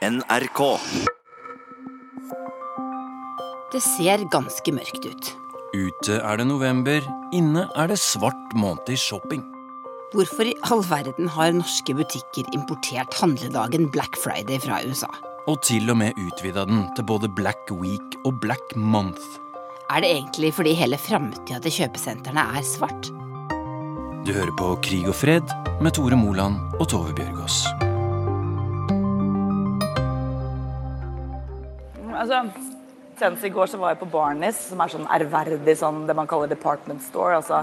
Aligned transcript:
NRK. 0.00 0.60
Det 3.68 3.80
ser 3.84 4.22
ganske 4.32 4.72
mørkt 4.72 5.04
ut. 5.04 5.26
Ute 5.76 6.16
er 6.16 6.40
det 6.40 6.46
november, 6.48 7.04
inne 7.36 7.66
er 7.76 7.90
det 7.92 7.98
svart 8.00 8.54
måned 8.56 8.88
i 8.88 8.96
shopping. 8.96 9.42
Hvorfor 10.14 10.48
i 10.48 10.54
all 10.72 10.80
verden 10.88 11.28
har 11.34 11.52
norske 11.52 11.92
butikker 11.98 12.48
importert 12.56 13.12
handledagen 13.20 13.90
Black 13.92 14.16
Friday 14.24 14.56
fra 14.64 14.80
USA? 14.88 15.10
Og 15.52 15.60
til 15.68 15.92
og 15.92 16.00
med 16.00 16.16
utvida 16.16 16.64
den 16.64 16.86
til 16.96 17.04
både 17.04 17.28
Black 17.36 17.68
Week 17.68 18.16
og 18.24 18.40
Black 18.40 18.72
Month. 18.76 19.20
Er 19.92 20.00
det 20.00 20.14
egentlig 20.14 20.54
fordi 20.56 20.72
hele 20.80 20.96
framtida 20.96 21.60
til 21.60 21.76
kjøpesentrene 21.76 22.48
er 22.56 22.64
svart? 22.64 23.12
Du 24.24 24.32
hører 24.32 24.56
på 24.56 24.72
Krig 24.80 25.12
og 25.12 25.20
fred 25.20 25.54
med 25.84 25.92
Tore 25.92 26.16
Moland 26.16 26.56
og 26.80 26.88
Tove 26.88 27.12
Bjørgaas. 27.12 27.89
Altså, 32.20 32.42
Senest 33.20 33.44
i 33.44 33.52
går 33.52 33.68
så 33.68 33.78
var 33.80 33.92
jeg 33.92 34.00
på 34.00 34.08
Barnis, 34.12 34.58
som 34.70 34.80
er 34.80 34.92
sånn 34.92 35.08
ærverdig 35.12 35.74
sånn, 35.76 36.06
det 36.08 36.16
man 36.16 36.28
kaller 36.28 36.48
department 36.48 37.02
store. 37.04 37.38
altså 37.40 37.58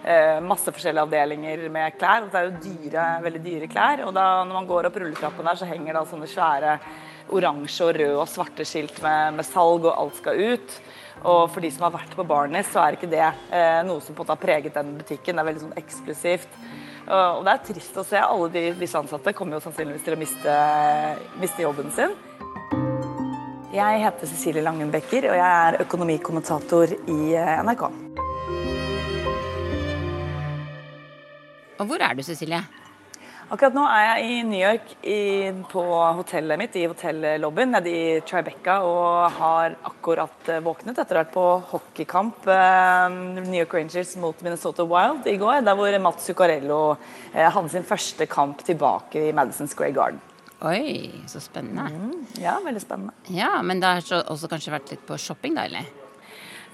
eh, 0.00 0.40
Masse 0.44 0.72
forskjellige 0.72 1.04
avdelinger 1.04 1.64
med 1.72 1.98
klær. 2.00 2.24
og 2.24 2.30
Det 2.32 2.40
er 2.40 2.46
jo 2.48 2.62
dyre, 2.64 3.04
veldig 3.24 3.42
dyre 3.44 3.68
klær. 3.68 4.04
og 4.06 4.14
da 4.16 4.26
Når 4.44 4.58
man 4.58 4.68
går 4.68 4.88
opp 4.88 4.96
rulletrappen 5.00 5.44
der, 5.44 5.60
så 5.60 5.68
henger 5.68 5.96
det 5.96 6.04
sånne 6.08 6.28
svære 6.32 6.78
oransje 7.36 7.84
og 7.84 7.94
røde 7.96 8.18
og 8.20 8.28
svarte 8.28 8.64
skilt 8.68 9.00
med, 9.04 9.36
med, 9.36 9.48
salg, 9.48 9.84
og 9.84 9.92
alt 9.92 10.20
skal 10.20 10.40
ut. 10.40 10.76
Og 11.24 11.42
for 11.52 11.64
de 11.64 11.72
som 11.72 11.86
har 11.86 11.96
vært 11.96 12.16
på 12.16 12.28
Barnis, 12.28 12.72
så 12.72 12.84
er 12.84 12.96
ikke 12.96 13.12
det 13.12 13.24
eh, 13.24 13.80
noe 13.84 14.00
som 14.04 14.16
på 14.16 14.20
en 14.20 14.24
måte 14.24 14.36
har 14.36 14.44
preget 14.44 14.76
den 14.80 14.98
butikken. 15.00 15.36
Det 15.36 15.44
er 15.44 15.50
veldig 15.52 15.66
sånn 15.66 15.80
eksklusivt. 15.80 16.60
Og 17.04 17.42
det 17.44 17.52
er 17.52 17.66
trist 17.68 17.98
å 18.00 18.06
se. 18.08 18.16
Alle 18.16 18.48
de, 18.52 18.68
disse 18.80 18.96
ansatte 18.96 19.36
kommer 19.36 19.58
jo 19.58 19.66
sannsynligvis 19.66 20.06
til 20.06 20.16
å 20.16 20.20
miste, 20.22 20.54
miste 21.42 21.66
jobben 21.66 21.92
sin. 21.92 22.16
Jeg 23.74 24.04
heter 24.04 24.28
Cecilie 24.30 24.62
Langen 24.62 24.90
Becker, 24.92 25.24
og 25.32 25.34
jeg 25.34 25.66
er 25.66 25.80
økonomikommentator 25.82 26.92
i 26.94 27.34
eh, 27.34 27.62
NRK. 27.66 27.80
Og 31.82 31.88
hvor 31.90 32.04
er 32.06 32.14
du, 32.14 32.22
Cecilie? 32.22 32.60
Akkurat 33.50 33.74
nå 33.74 33.82
er 33.90 34.04
jeg 34.06 34.28
i 34.28 34.36
New 34.46 34.60
York 34.60 34.92
i, 35.02 35.16
på 35.72 35.82
hotellet 36.20 36.60
mitt, 36.60 36.76
i 36.78 36.86
hotellobbyen 36.86 37.74
nede 37.74 37.90
i 37.90 38.04
Tribeca, 38.22 38.76
og 38.86 39.34
har 39.40 39.74
akkurat 39.90 40.52
eh, 40.54 40.62
våknet 40.62 41.00
etter 41.02 41.18
å 41.18 41.18
ha 41.18 41.24
vært 41.24 41.34
på 41.34 41.48
hockeykamp. 41.72 42.46
Eh, 42.46 43.16
New 43.40 43.58
York 43.58 43.74
Rangers 43.74 44.14
mot 44.22 44.38
Minnesota 44.46 44.86
Wild 44.86 45.26
i 45.26 45.34
går, 45.42 45.64
der 45.66 45.74
hvor 45.80 45.98
Mats 46.06 46.30
Zuccarello 46.30 46.78
eh, 47.32 47.50
hadde 47.50 47.74
sin 47.74 47.90
første 47.90 48.30
kamp 48.30 48.62
tilbake 48.70 49.32
i 49.32 49.34
Madison 49.34 49.66
Square 49.66 49.98
Garden. 49.98 50.22
Oi, 50.64 51.10
så 51.28 51.42
spennende. 51.44 51.90
Mm, 51.92 52.26
ja, 52.40 52.56
veldig 52.64 52.80
spennende. 52.80 53.12
Ja, 53.28 53.62
Men 53.62 53.80
det 53.80 53.90
har 53.90 54.30
også 54.32 54.48
kanskje 54.48 54.72
vært 54.72 54.94
litt 54.94 55.04
på 55.04 55.18
shopping, 55.20 55.58
da, 55.58 55.66
eller? 55.68 55.90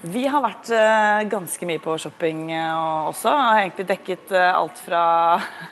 Vi 0.01 0.23
har 0.25 0.41
vært 0.41 0.71
uh, 0.73 1.21
ganske 1.29 1.67
mye 1.69 1.81
på 1.83 1.93
shopping 2.01 2.47
uh, 2.55 3.09
også. 3.11 3.29
Har 3.35 3.59
egentlig 3.59 3.85
dekket 3.91 4.31
uh, 4.33 4.47
alt, 4.55 4.79
fra, 4.81 5.03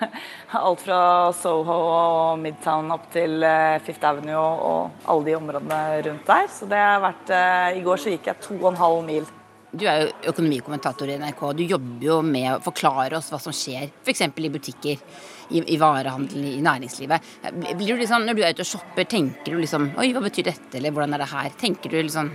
alt 0.67 0.83
fra 0.83 0.99
Soho 1.33 1.77
og 1.79 2.43
Midtown 2.43 2.91
opp 2.93 3.07
til 3.15 3.41
Fifth 3.87 4.05
Avenue 4.05 4.37
og, 4.37 4.61
og 4.67 5.09
alle 5.09 5.31
de 5.31 5.35
områdene 5.39 5.81
rundt 6.09 6.29
der. 6.29 6.51
Så 6.53 6.69
det 6.69 6.83
har 6.83 7.01
vært 7.01 7.33
I 7.79 7.81
går 7.87 8.03
så 8.03 8.13
gikk 8.13 8.29
jeg 8.29 8.43
to 8.45 8.59
og 8.59 8.73
en 8.73 8.81
halv 8.83 9.01
mil. 9.07 9.33
Du 9.71 9.85
er 9.85 10.03
jo 10.03 10.13
økonomikommentator 10.33 11.09
i 11.09 11.17
NRK. 11.21 11.43
Du 11.57 11.65
jobber 11.65 12.05
jo 12.05 12.21
med 12.25 12.51
å 12.55 12.61
forklare 12.65 13.17
oss 13.17 13.31
hva 13.33 13.41
som 13.41 13.53
skjer, 13.53 13.89
f.eks. 14.03 14.27
i 14.29 14.53
butikker 14.53 15.03
i, 15.49 15.63
i 15.73 15.77
varehandelen, 15.81 16.51
i 16.53 16.61
næringslivet. 16.65 17.31
Blir 17.51 17.95
du 17.95 18.03
liksom, 18.03 18.25
når 18.27 18.37
du 18.37 18.43
er 18.43 18.53
ute 18.53 18.65
og 18.65 18.71
shopper, 18.71 19.07
tenker 19.09 19.55
du 19.55 19.61
liksom 19.61 19.91
Oi, 19.99 20.11
hva 20.15 20.23
betyr 20.23 20.49
dette, 20.51 20.71
eller 20.77 20.93
hvordan 20.93 21.17
er 21.17 21.23
det 21.23 21.29
her? 21.33 21.51
Tenker 21.59 21.93
du 21.93 21.99
liksom 22.01 22.31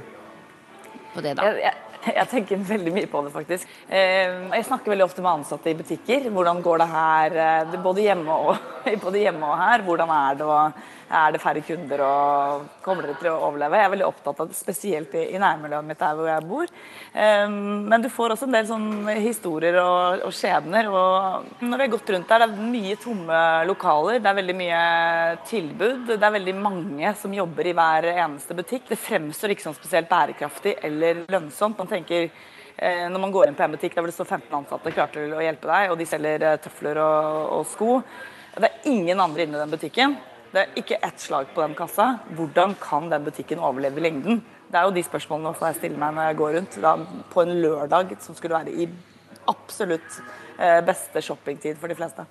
på 1.15 1.23
det, 1.23 1.37
da? 1.39 1.47
Jeg, 1.47 1.69
jeg, 1.69 1.94
jeg 2.19 2.28
tenker 2.30 2.64
veldig 2.69 2.92
mye 2.94 3.10
på 3.10 3.22
det, 3.24 3.33
faktisk. 3.34 3.70
Eh, 3.88 4.34
jeg 4.55 4.66
snakker 4.69 4.92
veldig 4.92 5.06
ofte 5.06 5.24
med 5.24 5.33
ansatte 5.40 5.70
i 5.70 5.79
butikker. 5.79 6.29
Hvordan 6.34 6.62
går 6.64 6.83
det 6.83 6.90
her, 6.90 7.39
eh, 7.45 7.79
både 7.84 8.05
hjemme 8.08 8.40
og, 8.48 8.68
både 9.05 9.24
hjemme 9.24 9.48
og 9.48 9.56
her? 9.61 9.86
Hvordan 9.86 10.12
er 10.14 10.40
det? 10.40 10.51
Og 10.51 10.84
er 11.14 11.34
det 11.34 11.40
færre 11.42 11.62
kunder 11.64 12.01
og 12.05 12.64
kommer 12.83 13.06
dere 13.06 13.18
til 13.20 13.30
å 13.30 13.36
overleve? 13.48 13.79
Jeg 13.79 13.86
er 13.86 13.92
veldig 13.92 14.06
opptatt 14.06 14.40
av 14.40 14.48
det, 14.51 14.56
spesielt 14.58 15.14
i, 15.18 15.24
i 15.34 15.40
nærmiljøet 15.40 15.86
mitt 15.86 16.01
der 16.01 16.17
hvor 16.18 16.30
jeg 16.30 16.46
bor. 16.48 16.73
Um, 17.14 17.84
men 17.90 18.02
du 18.02 18.08
får 18.12 18.34
også 18.34 18.48
en 18.48 18.56
del 18.56 18.67
sånne 18.68 19.17
historier 19.23 19.79
og, 19.83 20.24
og 20.27 20.34
skjebner. 20.34 20.89
Og 20.90 21.62
når 21.62 21.77
vi 21.77 21.86
har 21.86 21.92
gått 21.92 22.12
rundt 22.14 22.33
der, 22.33 22.45
det 22.45 22.48
er 22.48 22.73
mye 22.74 22.98
tomme 23.00 23.42
lokaler, 23.68 24.18
det 24.23 24.30
er 24.30 24.40
veldig 24.40 24.56
mye 24.58 24.83
tilbud. 25.50 26.06
Det 26.14 26.18
er 26.18 26.36
veldig 26.39 26.56
mange 26.58 27.14
som 27.20 27.36
jobber 27.36 27.70
i 27.70 27.77
hver 27.77 28.11
eneste 28.14 28.58
butikk. 28.58 28.89
Det 28.90 29.00
fremstår 29.00 29.55
ikke 29.55 29.68
som 29.68 29.77
spesielt 29.77 30.11
bærekraftig 30.11 30.77
eller 30.89 31.24
lønnsomt. 31.30 31.79
Man 31.79 31.90
tenker 31.94 32.28
eh, 32.28 33.06
når 33.08 33.22
man 33.22 33.34
går 33.34 33.48
inn 33.48 33.58
på 33.58 33.64
en 33.66 33.74
butikk 33.77 33.96
der 33.96 34.10
det 34.10 34.16
står 34.16 34.30
15 34.36 34.60
ansatte 34.60 34.92
klare 34.94 35.14
til 35.14 35.34
å 35.34 35.42
hjelpe 35.44 35.70
deg, 35.70 35.90
og 35.92 35.98
de 36.00 36.08
selger 36.10 36.46
eh, 36.50 36.60
tøfler 36.62 37.00
og, 37.02 37.50
og 37.58 37.66
sko. 37.72 37.98
Det 38.55 38.68
er 38.70 38.90
ingen 38.92 39.22
andre 39.22 39.46
inne 39.46 39.58
i 39.58 39.64
den 39.64 39.74
butikken. 39.74 40.18
Det 40.55 40.62
er 40.62 40.77
ikke 40.78 41.00
ett 41.02 41.18
slag 41.18 41.48
på 41.50 41.64
den 41.64 41.72
kassa. 41.74 42.20
Hvordan 42.38 42.77
kan 42.78 43.08
den 43.10 43.24
butikken 43.27 43.58
overleve 43.58 43.98
i 43.98 44.05
lengden? 44.05 44.38
Det 44.70 44.78
er 44.78 44.86
jo 44.86 44.94
de 44.94 45.02
spørsmålene 45.02 45.50
også 45.50 45.72
jeg 45.72 45.80
stiller 45.80 45.98
meg 45.98 46.14
når 46.14 46.28
jeg 46.28 46.38
går 46.38 46.55
rundt. 46.58 46.77
Da, 46.84 46.92
på 47.32 47.42
en 47.42 47.56
lørdag 47.64 48.14
som 48.22 48.38
skulle 48.38 48.61
være 48.61 48.74
i 48.74 48.86
absolutt 49.50 50.20
eh, 50.58 50.80
beste 50.86 51.22
shoppingtid 51.26 51.80
for 51.80 51.90
de 51.90 51.98
fleste. 51.98 52.26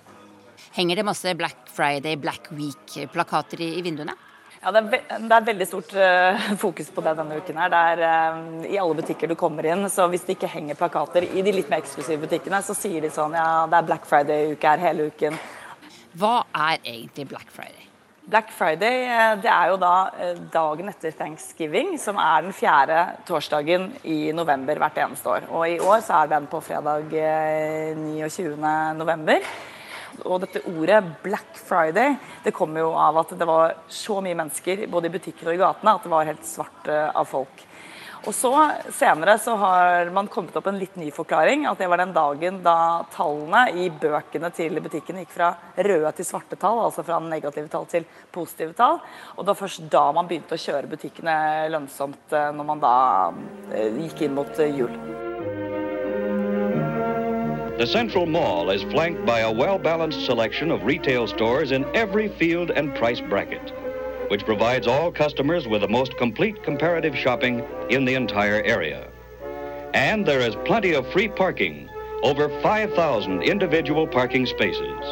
Henger 0.73 1.01
det 1.01 1.05
masse 1.05 1.33
Black 1.37 1.67
Friday, 1.69 2.15
Black 2.17 2.47
Week-plakater 2.55 3.61
i, 3.61 3.73
i, 3.77 3.83
vinduene? 3.85 4.15
Ja, 4.63 4.71
det 4.71 4.79
er, 4.79 5.17
det 5.19 5.35
er, 5.35 5.43
veldig 5.43 5.65
stort 5.67 5.89
uh, 5.99 6.43
fokus 6.61 6.87
på 6.95 7.03
det 7.03 7.17
denne 7.17 7.35
uken. 7.35 7.57
her. 7.59 7.71
Det 7.73 7.79
er 7.91 8.03
uh, 8.03 8.67
I 8.71 8.79
alle 8.79 8.95
butikker 9.01 9.27
du 9.27 9.35
kommer 9.35 9.67
inn, 9.67 9.89
så 9.91 10.07
hvis 10.07 10.23
det 10.23 10.37
ikke 10.37 10.51
henger 10.53 10.79
plakater 10.79 11.27
i 11.27 11.43
de 11.43 11.51
litt 11.51 11.71
mer 11.71 11.83
eksklusive 11.83 12.21
butikkene, 12.23 12.61
så 12.63 12.75
sier 12.77 13.03
de 13.03 13.11
sånn 13.11 13.35
ja, 13.35 13.65
det 13.67 13.81
er 13.81 13.89
Black 13.89 14.07
Friday-uke 14.07 14.75
her 14.75 14.85
hele 14.85 15.09
uken. 15.11 15.35
Hva 16.15 16.37
er 16.69 16.79
egentlig 16.79 17.27
Black 17.33 17.51
Friday? 17.51 17.89
Black 18.23 18.53
Friday 18.55 19.01
eh, 19.03 19.33
det 19.43 19.49
er 19.51 19.73
jo 19.73 19.75
da 19.81 19.95
dagen 20.53 20.87
etter 20.87 21.11
thanksgiving, 21.17 21.97
som 21.99 22.15
er 22.21 22.45
den 22.45 22.55
fjerde 22.55 23.01
torsdagen 23.27 23.89
i 24.07 24.31
november 24.31 24.79
hvert 24.79 25.01
eneste 25.03 25.27
år. 25.27 25.49
Og 25.51 25.67
i 25.67 25.79
år 25.83 25.99
så 26.05 26.21
er 26.21 26.31
den 26.37 26.47
på 26.47 26.63
fredag 26.63 27.11
29. 27.11 28.53
Eh, 28.55 28.93
november. 28.95 29.43
Og 30.23 30.39
dette 30.43 30.63
ordet 30.69 31.01
Black 31.23 31.57
Friday 31.57 32.15
det 32.43 32.53
kommer 32.55 32.83
jo 32.83 32.93
av 32.97 33.17
at 33.23 33.35
det 33.37 33.47
var 33.49 33.75
så 33.91 34.19
mye 34.23 34.37
mennesker 34.37 34.87
både 34.91 35.09
i 35.09 35.15
butikker 35.17 35.49
og 35.49 35.57
i 35.57 35.61
gatene 35.61 35.97
at 35.97 36.05
det 36.05 36.13
var 36.13 36.29
helt 36.29 36.47
svart 36.47 36.89
av 36.93 37.25
folk. 37.29 37.67
Og 38.23 38.31
så 38.35 38.51
Senere 38.95 39.35
så 39.41 39.55
har 39.59 40.09
man 40.15 40.29
kommet 40.31 40.55
opp 40.55 40.67
en 40.71 40.77
litt 40.79 40.95
ny 40.95 41.09
forklaring. 41.11 41.65
At 41.67 41.81
det 41.81 41.89
var 41.91 41.99
den 41.99 42.13
dagen 42.15 42.61
da 42.63 43.03
tallene 43.11 43.65
i 43.75 43.89
bøkene 43.89 44.51
til 44.55 44.79
butikkene 44.79 45.25
gikk 45.25 45.33
fra 45.35 45.49
røde 45.75 46.13
til 46.15 46.27
svarte 46.27 46.59
tall. 46.59 46.79
Altså 46.85 47.03
fra 47.03 47.19
negative 47.23 47.67
tall 47.73 47.89
til 47.91 48.07
positive 48.31 48.77
tall. 48.79 49.01
Og 49.35 49.43
det 49.43 49.51
var 49.51 49.59
først 49.65 49.91
da 49.91 50.05
man 50.15 50.31
begynte 50.31 50.55
å 50.55 50.63
kjøre 50.69 50.93
butikkene 50.95 51.35
lønnsomt, 51.73 52.31
eh, 52.31 52.49
når 52.55 52.71
man 52.71 52.83
da 52.83 52.95
eh, 53.73 54.01
gikk 54.05 54.23
inn 54.23 54.39
mot 54.39 54.59
eh, 54.59 54.71
jul. 54.79 55.22
The 57.77 57.87
Central 57.87 58.25
Mall 58.25 58.69
is 58.69 58.83
flanked 58.83 59.25
by 59.25 59.39
a 59.39 59.51
well-balanced 59.51 60.25
selection 60.25 60.71
of 60.71 60.83
retail 60.83 61.27
stores 61.27 61.71
in 61.71 61.85
every 61.95 62.29
field 62.39 62.71
and 62.71 62.93
price 62.95 63.21
bracket 63.21 63.73
which 64.33 64.45
provides 64.45 64.87
all 64.87 65.11
customers 65.11 65.67
with 65.67 65.81
the 65.81 65.87
most 65.87 66.17
complete 66.17 66.63
comparative 66.63 67.15
shopping 67.15 67.63
in 67.89 68.05
the 68.05 68.15
entire 68.15 68.61
area. 68.63 69.07
And 69.93 70.25
there 70.25 70.47
is 70.47 70.55
plenty 70.65 70.95
of 70.95 71.05
free 71.11 71.27
parking, 71.27 71.89
over 72.23 72.49
5,000 72.61 73.43
individual 73.43 74.07
parking 74.07 74.47
spaces. 74.47 75.03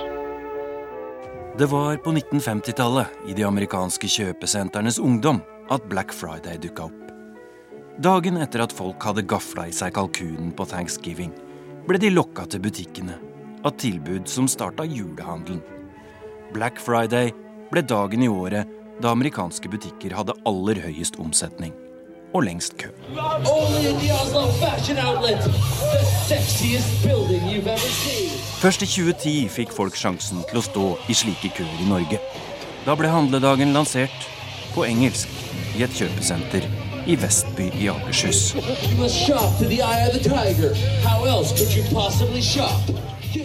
Det 1.58 1.66
var 1.66 1.98
på 1.98 2.12
1950-tallet, 2.12 3.08
i 3.28 3.34
de 3.34 3.44
amerikanske 3.44 4.08
kjøpesentrenes 4.08 5.00
ungdom, 5.00 5.42
at 5.70 5.84
Black 5.84 6.14
Friday 6.14 6.58
dukka 6.58 6.88
opp. 6.88 7.12
Dagen 8.02 8.40
etter 8.42 8.64
at 8.64 8.74
folk 8.74 9.04
hadde 9.04 9.28
gafla 9.28 9.68
i 9.70 9.76
seg 9.76 9.94
kalkunen 9.94 10.50
på 10.56 10.66
thanksgiving, 10.66 11.36
ble 11.88 12.00
de 12.02 12.12
lokka 12.14 12.46
til 12.50 12.62
butikkene 12.64 13.18
av 13.66 13.76
tilbud 13.82 14.30
som 14.30 14.48
starta 14.50 14.86
julehandelen. 14.86 15.62
Black 16.54 16.80
Friday 16.82 17.32
ble 17.72 17.84
dagen 17.86 18.24
i 18.24 18.30
året 18.30 18.70
da 19.02 19.14
amerikanske 19.16 19.70
butikker 19.72 20.14
hadde 20.18 20.36
aller 20.46 20.82
høyest 20.84 21.18
omsetning 21.22 21.74
og 22.32 22.46
lengst 22.46 22.78
kø. 22.80 22.92
Først 28.62 28.86
i 28.86 28.88
2010 28.88 29.34
fikk 29.52 29.74
folk 29.76 29.98
sjansen 30.00 30.46
til 30.50 30.62
å 30.62 30.66
stå 30.66 30.86
i 31.10 31.18
slike 31.18 31.52
køer 31.58 31.82
i 31.82 31.90
Norge. 31.90 32.22
Da 32.86 32.96
ble 32.98 33.12
handledagen 33.12 33.76
lansert 33.76 34.30
på 34.76 34.86
engelsk 34.88 35.30
i 35.76 35.84
et 35.86 35.98
kjøpesenter 35.98 36.68
i 37.06 37.16
Vestby 37.16 37.72
i 37.82 37.90
Akershus. 37.90 38.54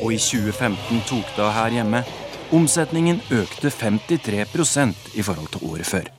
Og 0.02 0.12
i 0.12 0.18
2015 0.18 1.02
tok 1.08 1.34
det 1.36 1.44
av 1.44 1.52
her 1.56 1.76
hjemme 1.78 2.04
Omsetningen 2.54 3.18
økte 3.34 3.72
53% 3.74 5.16
i 5.18 5.22
forhold 5.26 5.48
til 5.50 5.64
året 5.66 5.88
før. 5.88 6.12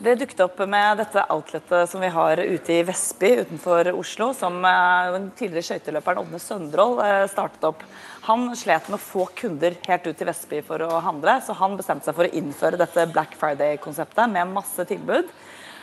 Det 0.00 0.14
dukket 0.20 0.42
opp 0.44 0.60
med 0.68 0.96
dette 1.00 1.22
outletet 1.32 1.88
som 1.88 2.00
vi 2.00 2.08
har 2.12 2.40
ute 2.40 2.72
i 2.72 2.82
Vestby 2.88 3.30
utenfor 3.42 3.90
Oslo, 3.92 4.30
som 4.36 4.56
eh, 4.64 5.10
den 5.12 5.26
tidligere 5.36 5.66
skøyteløperen 5.66 6.22
Ådne 6.22 6.40
Søndrål 6.40 7.00
eh, 7.04 7.24
startet 7.32 7.66
opp. 7.68 7.84
Han 8.28 8.46
slet 8.56 8.88
med 8.88 8.96
å 8.96 9.02
få 9.02 9.26
kunder 9.36 9.76
helt 9.88 10.08
ut 10.08 10.16
til 10.16 10.28
Vestby 10.28 10.62
for 10.64 10.84
å 10.84 11.02
handle, 11.04 11.36
så 11.44 11.56
han 11.60 11.76
bestemte 11.80 12.08
seg 12.08 12.16
for 12.16 12.28
å 12.28 12.40
innføre 12.40 12.80
dette 12.80 13.08
Black 13.12 13.36
Friday-konseptet 13.40 14.32
med 14.32 14.52
masse 14.56 14.88
tilbud. 14.88 15.28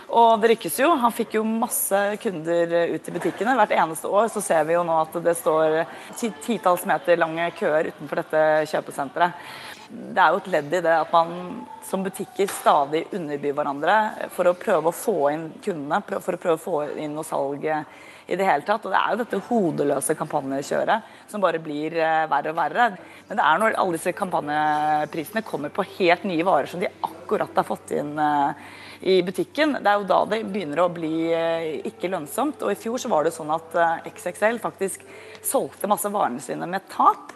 Og 0.08 0.40
det 0.40 0.54
rykkes 0.54 0.78
jo. 0.80 0.94
Han 1.02 1.12
fikk 1.12 1.36
jo 1.36 1.44
masse 1.44 2.00
kunder 2.24 2.76
ut 2.94 3.08
i 3.10 3.14
butikkene. 3.14 3.56
Hvert 3.60 3.76
eneste 3.76 4.08
år 4.08 4.30
så 4.32 4.44
ser 4.44 4.64
vi 4.68 4.78
jo 4.78 4.86
nå 4.88 4.96
at 5.02 5.18
det 5.24 5.36
står 5.36 5.82
titalls 6.46 6.86
meter 6.88 7.20
lange 7.20 7.50
køer 7.58 7.92
utenfor 7.92 8.22
dette 8.22 8.44
kjøpesenteret. 8.72 9.50
Det 9.88 10.20
er 10.20 10.34
jo 10.34 10.40
et 10.42 10.50
ledd 10.52 10.74
i 10.76 10.84
det 10.84 10.96
at 10.96 11.12
man 11.14 11.62
som 11.88 12.04
butikker 12.04 12.50
stadig 12.52 13.06
underbyr 13.16 13.56
hverandre 13.56 13.96
for 14.36 14.50
å 14.50 14.58
prøve 14.60 14.92
å 14.92 14.96
få 14.96 15.16
inn 15.32 15.46
kundene, 15.64 16.02
for 16.24 16.36
å 16.36 16.42
prøve 16.42 16.58
å 16.58 16.64
få 16.64 16.82
inn 17.00 17.16
noe 17.16 17.28
salg 17.28 17.64
i 17.68 18.36
det 18.36 18.48
hele 18.48 18.68
tatt. 18.68 18.84
Og 18.84 18.92
det 18.92 19.00
er 19.00 19.14
jo 19.14 19.22
dette 19.22 19.44
hodeløse 19.48 20.16
kampanjekjøret 20.20 21.14
som 21.32 21.44
bare 21.44 21.64
blir 21.64 21.96
eh, 22.00 22.26
verre 22.32 22.52
og 22.52 22.60
verre. 22.60 22.90
Men 23.30 23.40
det 23.40 23.46
er 23.48 23.62
når 23.62 23.80
alle 23.80 24.00
disse 24.00 24.16
kampanjeprisene 24.16 25.44
kommer 25.48 25.72
på 25.72 25.88
helt 25.98 26.28
nye 26.28 26.48
varer 26.48 26.72
som 26.72 26.84
de 26.84 26.92
akkurat 27.08 27.56
har 27.56 27.68
fått 27.68 27.96
inn 27.96 28.12
eh, 28.20 28.68
i 29.02 29.22
butikken. 29.24 29.78
Det 29.82 29.92
er 29.92 30.02
jo 30.02 30.08
da 30.10 30.20
det 30.30 30.44
begynner 30.50 30.84
å 30.84 30.92
bli 30.94 31.30
eh, 31.36 31.88
ikke 31.88 32.12
lønnsomt. 32.12 32.64
Og 32.66 32.74
i 32.74 32.80
fjor 32.80 33.02
så 33.02 33.12
var 33.12 33.26
det 33.28 33.36
sånn 33.36 33.52
at 33.54 33.76
eh, 33.78 34.08
XXL 34.14 34.62
faktisk 34.64 35.04
solgte 35.46 35.90
masse 35.90 36.10
varene 36.14 36.44
sine 36.44 36.70
med 36.70 36.88
tap. 36.92 37.34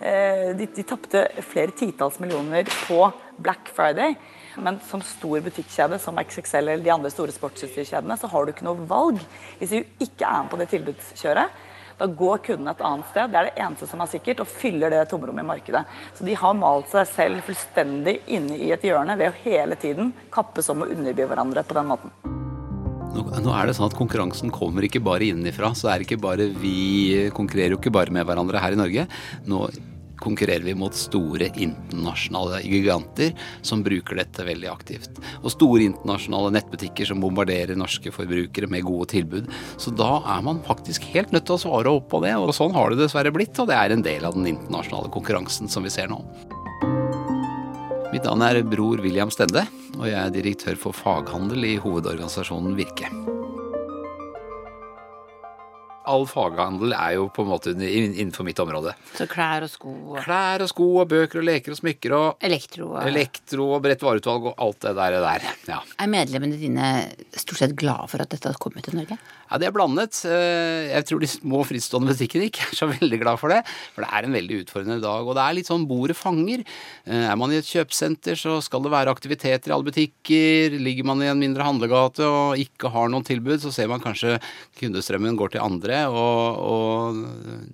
Eh, 0.00 0.50
de, 0.58 0.68
de 0.74 0.86
tapte 0.86 1.26
flere 1.46 1.74
titalls 1.76 2.18
millioner 2.22 2.66
på 2.86 3.06
Black 3.36 3.70
Friday. 3.74 4.16
Men 4.56 4.78
som 4.86 5.02
stor 5.02 5.42
butikkjede 5.42 5.98
som 6.02 6.18
XXL 6.20 6.62
eller 6.62 6.82
de 6.84 6.92
andre 6.94 7.10
store 7.10 7.34
sportsutstyrkjedene, 7.34 8.18
så 8.18 8.30
har 8.30 8.44
du 8.44 8.54
ikke 8.54 8.66
noe 8.66 8.86
valg 8.90 9.22
hvis 9.58 9.74
du 9.74 10.04
ikke 10.04 10.28
er 10.28 10.44
med 10.44 10.52
på 10.52 10.60
det 10.60 10.68
tilbudskjøret. 10.74 11.62
Da 11.98 12.08
går 12.10 12.42
kunden 12.46 12.70
et 12.70 12.84
annet 12.84 13.10
sted. 13.12 13.30
Det 13.30 13.40
er 13.40 13.50
det 13.50 13.64
eneste 13.64 13.88
som 13.90 14.02
er 14.02 14.10
sikkert, 14.10 14.42
og 14.42 14.50
fyller 14.50 14.90
det 14.92 15.04
tomrommet 15.10 15.44
i 15.44 15.50
markedet. 15.52 15.84
Så 16.18 16.26
de 16.26 16.36
har 16.38 16.56
malt 16.58 16.90
seg 16.92 17.06
selv 17.12 17.44
fullstendig 17.46 18.18
inne 18.26 18.58
i 18.58 18.72
et 18.74 18.86
hjørne 18.86 19.16
ved 19.20 19.30
å 19.30 19.38
hele 19.44 19.78
tiden 19.80 20.12
kappes 20.34 20.70
om 20.74 20.82
å 20.82 20.90
underby 20.90 21.28
hverandre 21.30 21.64
på 21.66 21.78
den 21.78 21.92
måten. 21.92 22.14
Nå 23.14 23.52
er 23.54 23.68
det 23.68 23.76
sånn 23.76 23.86
at 23.86 23.94
Konkurransen 23.94 24.50
kommer 24.54 24.82
ikke 24.86 25.02
bare 25.04 25.28
innenfra. 25.28 25.70
så 25.78 25.90
er 25.92 26.00
det 26.00 26.08
ikke 26.08 26.22
bare 26.22 26.48
Vi 26.50 27.30
konkurrerer 27.34 27.76
jo 27.76 27.78
ikke 27.78 27.94
bare 27.94 28.10
med 28.10 28.26
hverandre 28.26 28.58
her 28.58 28.74
i 28.74 28.80
Norge. 28.80 29.06
Nå 29.46 29.68
konkurrerer 30.24 30.64
vi 30.66 30.74
mot 30.78 30.94
store 30.96 31.50
internasjonale 31.52 32.62
giganter 32.64 33.34
som 33.62 33.84
bruker 33.84 34.18
dette 34.18 34.46
veldig 34.46 34.70
aktivt. 34.72 35.20
Og 35.42 35.52
store 35.54 35.84
internasjonale 35.88 36.54
nettbutikker 36.56 37.08
som 37.08 37.22
bombarderer 37.22 37.78
norske 37.78 38.12
forbrukere 38.14 38.70
med 38.72 38.86
gode 38.86 39.10
tilbud. 39.14 39.50
Så 39.76 39.92
da 39.94 40.18
er 40.36 40.44
man 40.46 40.62
faktisk 40.66 41.06
helt 41.14 41.34
nødt 41.34 41.48
til 41.48 41.58
å 41.58 41.62
svare 41.66 41.92
opp 41.92 42.10
på 42.12 42.22
det, 42.24 42.34
og 42.38 42.54
sånn 42.56 42.74
har 42.76 42.92
det 42.92 43.02
dessverre 43.04 43.34
blitt. 43.34 43.58
Og 43.60 43.70
det 43.70 43.78
er 43.78 43.94
en 43.94 44.04
del 44.04 44.26
av 44.26 44.36
den 44.38 44.50
internasjonale 44.54 45.12
konkurransen 45.14 45.70
som 45.70 45.86
vi 45.86 45.92
ser 45.94 46.10
nå. 46.12 46.20
Mitt 48.14 48.26
navn 48.28 48.44
er 48.46 48.62
Bror 48.62 49.00
William 49.02 49.32
Stende, 49.34 49.66
og 49.98 50.06
jeg 50.06 50.20
er 50.20 50.34
direktør 50.34 50.78
for 50.78 50.94
faghandel 50.94 51.66
i 51.66 51.78
hovedorganisasjonen 51.82 52.76
Virke 52.78 53.10
all 56.10 56.26
faghandel 56.28 56.92
er 56.96 57.14
jo 57.16 57.28
på 57.32 57.44
en 57.44 57.50
måte 57.50 57.72
innenfor 57.74 58.46
mitt 58.46 58.60
område. 58.60 58.92
Så 59.16 59.26
klær 59.30 59.64
og 59.64 59.70
sko 59.72 59.92
og 60.14 60.18
Klær 60.24 60.64
og 60.64 60.70
sko 60.70 60.88
og 61.02 61.08
bøker 61.10 61.40
og 61.40 61.46
leker 61.48 61.74
og 61.74 61.80
smykker 61.80 62.14
og 62.16 62.44
Elektro 62.44 62.90
og 62.92 63.08
Elektro 63.08 63.68
og 63.76 63.82
bredt 63.84 64.04
vareutvalg 64.04 64.50
og 64.50 64.60
alt 64.66 64.80
det 64.84 64.94
der. 64.98 65.18
der. 65.24 65.46
Ja. 65.70 65.80
Er 66.00 66.10
medlemmene 66.12 66.58
dine 66.60 66.90
stort 67.32 67.62
sett 67.62 67.76
glade 67.80 68.08
for 68.12 68.24
at 68.24 68.32
dette 68.34 68.50
har 68.52 68.60
kommet 68.60 68.86
til 68.86 68.98
Norge? 68.98 69.18
Ja, 69.50 69.60
det 69.60 69.68
er 69.68 69.74
blandet. 69.76 70.18
Eh, 70.28 70.90
jeg 70.90 71.06
tror 71.08 71.22
de 71.22 71.30
små 71.30 71.62
frittstående 71.68 72.12
butikkene 72.12 72.48
ikke 72.50 72.64
er 72.66 72.78
så 72.78 72.88
veldig 72.90 73.20
glad 73.22 73.40
for 73.40 73.52
det. 73.52 73.60
For 73.94 74.04
det 74.04 74.10
er 74.10 74.28
en 74.28 74.36
veldig 74.36 74.60
utfordrende 74.64 75.00
dag. 75.04 75.24
Og 75.24 75.36
det 75.38 75.44
er 75.44 75.56
litt 75.60 75.70
sånn 75.70 75.86
bordet 75.88 76.16
fanger. 76.18 76.64
Eh, 77.06 77.26
er 77.30 77.38
man 77.40 77.52
i 77.54 77.60
et 77.60 77.68
kjøpesenter, 77.68 78.38
så 78.40 78.58
skal 78.64 78.84
det 78.84 78.92
være 78.94 79.12
aktiviteter 79.14 79.70
i 79.70 79.76
alle 79.76 79.88
butikker. 79.88 80.78
Ligger 80.84 81.08
man 81.08 81.22
i 81.22 81.30
en 81.30 81.40
mindre 81.40 81.66
handlegate 81.66 82.26
og 82.28 82.60
ikke 82.60 82.92
har 82.92 83.12
noen 83.12 83.26
tilbud, 83.26 83.60
så 83.62 83.72
ser 83.74 83.90
man 83.92 84.02
kanskje 84.04 84.36
kundestrømmen 84.80 85.38
går 85.38 85.54
til 85.54 85.64
andre. 85.64 85.93
Og, 86.10 86.58
og 86.64 87.20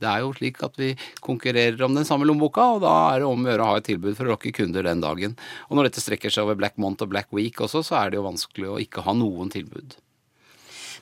det 0.00 0.10
er 0.10 0.24
jo 0.24 0.34
slik 0.36 0.60
at 0.66 0.76
vi 0.80 0.92
konkurrerer 1.24 1.80
om 1.86 1.96
den 1.96 2.08
samme 2.08 2.28
lommeboka, 2.28 2.66
og 2.76 2.84
da 2.84 2.94
er 3.14 3.22
det 3.22 3.30
om 3.30 3.46
å 3.46 3.50
gjøre 3.50 3.66
å 3.66 3.72
ha 3.72 3.80
et 3.80 3.88
tilbud 3.90 4.18
for 4.18 4.28
å 4.28 4.34
lokke 4.34 4.54
kunder 4.56 4.86
den 4.86 5.02
dagen. 5.04 5.38
Og 5.68 5.78
når 5.78 5.90
dette 5.90 6.04
strekker 6.04 6.32
seg 6.32 6.46
over 6.46 6.60
Black 6.60 6.78
Month 6.80 7.06
og 7.06 7.12
Black 7.14 7.32
Week 7.36 7.60
også, 7.60 7.84
så 7.86 8.00
er 8.02 8.12
det 8.12 8.20
jo 8.20 8.28
vanskelig 8.28 8.70
å 8.70 8.78
ikke 8.82 9.06
ha 9.06 9.16
noen 9.16 9.52
tilbud. 9.52 9.98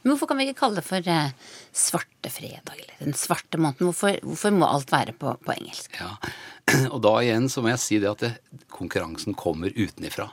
Men 0.02 0.12
hvorfor 0.12 0.30
kan 0.30 0.38
vi 0.38 0.46
ikke 0.46 0.60
kalle 0.60 0.78
det 0.78 0.86
for 0.86 1.10
eh, 1.10 1.32
svarte 1.74 2.30
fredag 2.30 2.76
eller 2.76 3.00
den 3.02 3.16
svarte 3.18 3.58
måneden? 3.58 3.88
Hvorfor, 3.88 4.20
hvorfor 4.22 4.54
må 4.54 4.68
alt 4.68 4.92
være 4.94 5.14
på, 5.18 5.34
på, 5.42 5.54
engelsk? 5.56 5.98
Ja, 5.98 6.14
Og 6.94 7.00
da 7.02 7.16
igjen 7.24 7.48
så 7.50 7.64
må 7.64 7.72
jeg 7.72 7.82
si 7.82 7.98
det 8.02 8.12
at 8.12 8.22
det, 8.22 8.32
konkurransen 8.74 9.36
kommer 9.38 9.74
utenifra. 9.74 10.28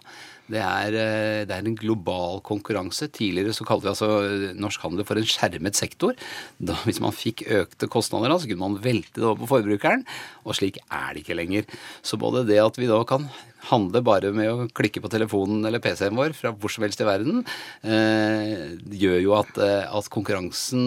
Det 0.51 0.62
er, 0.62 0.94
eh, 0.94 1.42
det 1.47 1.56
er, 1.56 1.65
en 1.65 1.77
global 1.80 2.42
konkurranse. 2.45 3.09
Tidligere 3.09 3.56
så 3.56 3.65
kalte 3.65 3.88
vi 3.88 3.94
altså 3.94 4.09
eh, 4.21 4.53
norsk 4.53 4.83
handel 4.86 5.07
for 5.07 5.18
en 5.18 5.25
skjermet 5.25 5.77
sektor. 5.77 6.13
Da, 6.59 6.77
hvis 6.86 7.01
man 7.03 7.15
fikk 7.15 7.47
økte 7.50 7.89
kostnader, 7.92 8.30
da, 8.30 8.38
så 8.42 8.50
kunne 8.51 8.68
man 8.68 8.80
velte 8.83 9.18
det 9.18 9.25
over 9.25 9.42
på 9.42 9.51
forbrukeren. 9.56 10.06
Og 10.45 10.57
slik 10.59 10.77
er 10.86 11.15
det 11.15 11.25
ikke 11.25 11.39
lenger. 11.39 11.65
Så 12.06 12.21
både 12.21 12.45
det 12.50 12.62
at 12.62 12.77
vi 12.77 12.92
da 12.92 13.01
kan 13.09 13.30
handle 13.71 14.03
bare 14.06 14.30
med 14.36 14.51
å 14.51 14.68
klikke 14.77 15.01
på 15.01 15.12
telefonen 15.12 15.65
eller 15.65 15.81
PC-en 15.81 16.18
vår 16.18 16.36
fra 16.38 16.51
hvor 16.53 16.71
som 16.71 16.86
helst 16.86 17.01
i 17.01 17.07
verden, 17.07 17.41
eh, 17.81 18.77
gjør 19.01 19.19
jo 19.24 19.36
at, 19.39 19.57
eh, 19.57 19.89
at 19.89 20.12
konkurransen 20.13 20.86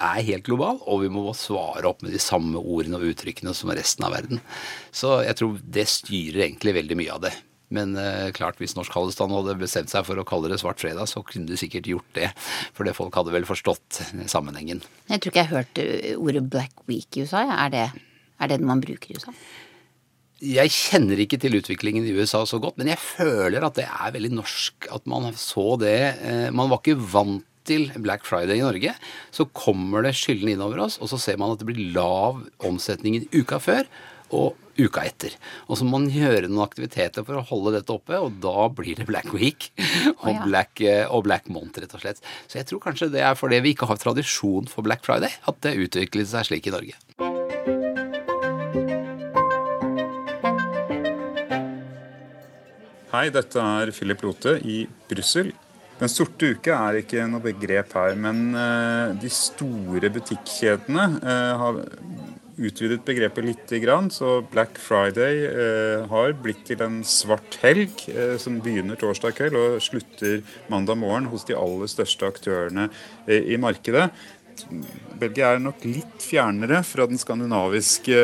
er 0.00 0.26
helt 0.26 0.46
global, 0.46 0.80
og 0.90 1.04
vi 1.04 1.08
må 1.12 1.30
svare 1.38 1.86
opp 1.86 2.02
med 2.02 2.12
de 2.12 2.18
samme 2.18 2.58
ordene 2.58 2.98
og 2.98 3.14
uttrykkene 3.14 3.54
som 3.54 3.70
resten 3.70 4.04
av 4.04 4.16
verden. 4.16 4.40
Så 4.90 5.22
jeg 5.22 5.38
tror 5.38 5.60
det 5.62 5.86
styrer 5.86 6.48
egentlig 6.48 6.74
veldig 6.74 6.98
mye 6.98 7.14
av 7.14 7.26
det. 7.28 7.34
Men 7.74 7.96
eh, 7.98 8.30
klart, 8.36 8.60
hvis 8.62 8.76
Norsk 8.78 8.94
Hallestand 8.94 9.34
hadde 9.34 9.56
bestemt 9.60 9.92
seg 9.92 10.06
for 10.06 10.20
å 10.20 10.26
kalle 10.28 10.50
det 10.52 10.60
Svart 10.62 10.82
fredag, 10.82 11.08
så 11.10 11.24
kunne 11.26 11.50
de 11.50 11.58
sikkert 11.60 11.90
gjort 11.90 12.08
det. 12.16 12.30
For 12.76 12.86
det 12.86 12.96
folk 12.96 13.16
hadde 13.18 13.34
vel 13.34 13.48
forstått 13.48 14.00
sammenhengen. 14.30 14.84
Jeg 15.10 15.20
tror 15.20 15.34
ikke 15.34 15.42
jeg 15.42 15.52
hørte 15.52 15.86
eh, 15.98 16.16
ordet 16.16 16.46
Black 16.52 16.86
Week 16.90 17.18
i 17.18 17.26
USA. 17.26 17.44
Er 17.66 17.74
det, 17.74 17.86
er 18.38 18.52
det 18.52 18.60
man 18.62 18.82
bruker 18.84 19.10
i 19.10 19.18
USA? 19.18 19.34
Jeg 20.44 20.72
kjenner 20.74 21.20
ikke 21.22 21.38
til 21.40 21.56
utviklingen 21.56 22.04
i 22.04 22.12
USA 22.12 22.42
så 22.46 22.58
godt, 22.60 22.76
men 22.76 22.90
jeg 22.90 23.00
føler 23.00 23.64
at 23.64 23.78
det 23.78 23.86
er 23.86 24.12
veldig 24.12 24.32
norsk 24.34 24.88
at 24.92 25.06
man 25.08 25.30
så 25.40 25.74
det. 25.80 25.98
Eh, 26.20 26.48
man 26.54 26.70
var 26.70 26.82
ikke 26.82 27.00
vant 27.00 27.46
til 27.64 27.86
Black 28.04 28.26
Friday 28.28 28.58
i 28.60 28.64
Norge. 28.64 28.92
Så 29.32 29.46
kommer 29.56 30.04
det 30.04 30.12
skyllende 30.18 30.52
innover 30.52 30.82
oss, 30.84 30.98
og 31.00 31.08
så 31.08 31.20
ser 31.20 31.38
man 31.40 31.54
at 31.54 31.62
det 31.62 31.68
blir 31.70 31.94
lav 31.96 32.42
omsetning 32.68 33.22
uka 33.32 33.56
før 33.62 33.88
og 34.34 34.60
uka 34.74 35.04
etter. 35.06 35.34
Og 35.68 35.78
så 35.78 35.86
må 35.86 36.00
man 36.00 36.10
gjøre 36.10 36.48
noen 36.48 36.64
aktiviteter 36.66 37.26
for 37.26 37.38
å 37.38 37.44
holde 37.46 37.76
dette 37.76 37.94
oppe, 37.94 38.18
og 38.18 38.40
da 38.42 38.66
blir 38.74 38.98
det 38.98 39.06
Black 39.08 39.30
Week 39.34 39.70
og, 39.78 40.26
oh, 40.26 40.32
ja. 40.32 40.42
Black, 40.48 40.82
eh, 40.82 41.04
og 41.06 41.26
Black 41.28 41.46
Month, 41.52 41.78
rett 41.82 41.94
og 41.94 42.02
slett. 42.02 42.22
Så 42.48 42.58
jeg 42.60 42.68
tror 42.70 42.82
kanskje 42.88 43.12
det 43.14 43.22
er 43.22 43.38
fordi 43.38 43.62
vi 43.64 43.74
ikke 43.76 43.88
har 43.90 44.00
tradisjon 44.02 44.70
for 44.70 44.86
Black 44.86 45.06
Friday, 45.06 45.30
at 45.46 45.62
det 45.64 45.76
utviklet 45.86 46.30
seg 46.30 46.50
slik 46.50 46.70
i 46.70 46.74
Norge. 46.74 46.98
Hei, 53.14 53.28
dette 53.30 53.62
er 53.62 53.94
Philip 53.94 54.24
Lote 54.26 54.56
i 54.66 54.80
Brussel. 55.06 55.52
Den 56.00 56.10
sorte 56.10 56.48
uke 56.56 56.74
er 56.74 56.96
ikke 56.98 57.22
noe 57.30 57.38
begrep 57.44 57.92
her, 57.94 58.16
men 58.18 58.48
eh, 58.58 59.12
de 59.22 59.30
store 59.30 60.10
butikkjedene 60.16 61.04
eh, 61.22 61.52
har 61.60 61.78
utvidet 62.56 63.04
begrepet 63.06 63.44
litt. 63.44 63.72
Så 64.14 64.44
Black 64.50 64.78
Friday 64.78 65.44
eh, 65.46 66.04
har 66.10 66.34
blitt 66.42 66.64
til 66.68 66.82
en 66.84 67.02
svart 67.06 67.58
helg 67.62 68.06
eh, 68.12 68.36
som 68.40 68.60
begynner 68.62 68.98
torsdag 69.00 69.36
kveld 69.38 69.58
og 69.58 69.82
slutter 69.82 70.42
mandag 70.72 70.98
morgen 71.00 71.28
hos 71.32 71.46
de 71.48 71.56
aller 71.58 71.90
største 71.90 72.28
aktørene 72.28 72.88
eh, 73.26 73.54
i 73.54 73.58
markedet. 73.60 74.10
Belgia 75.18 75.54
er 75.54 75.62
nok 75.62 75.82
litt 75.86 76.22
fjernere 76.22 76.84
fra 76.86 77.08
den 77.10 77.18
skandinaviske 77.18 78.18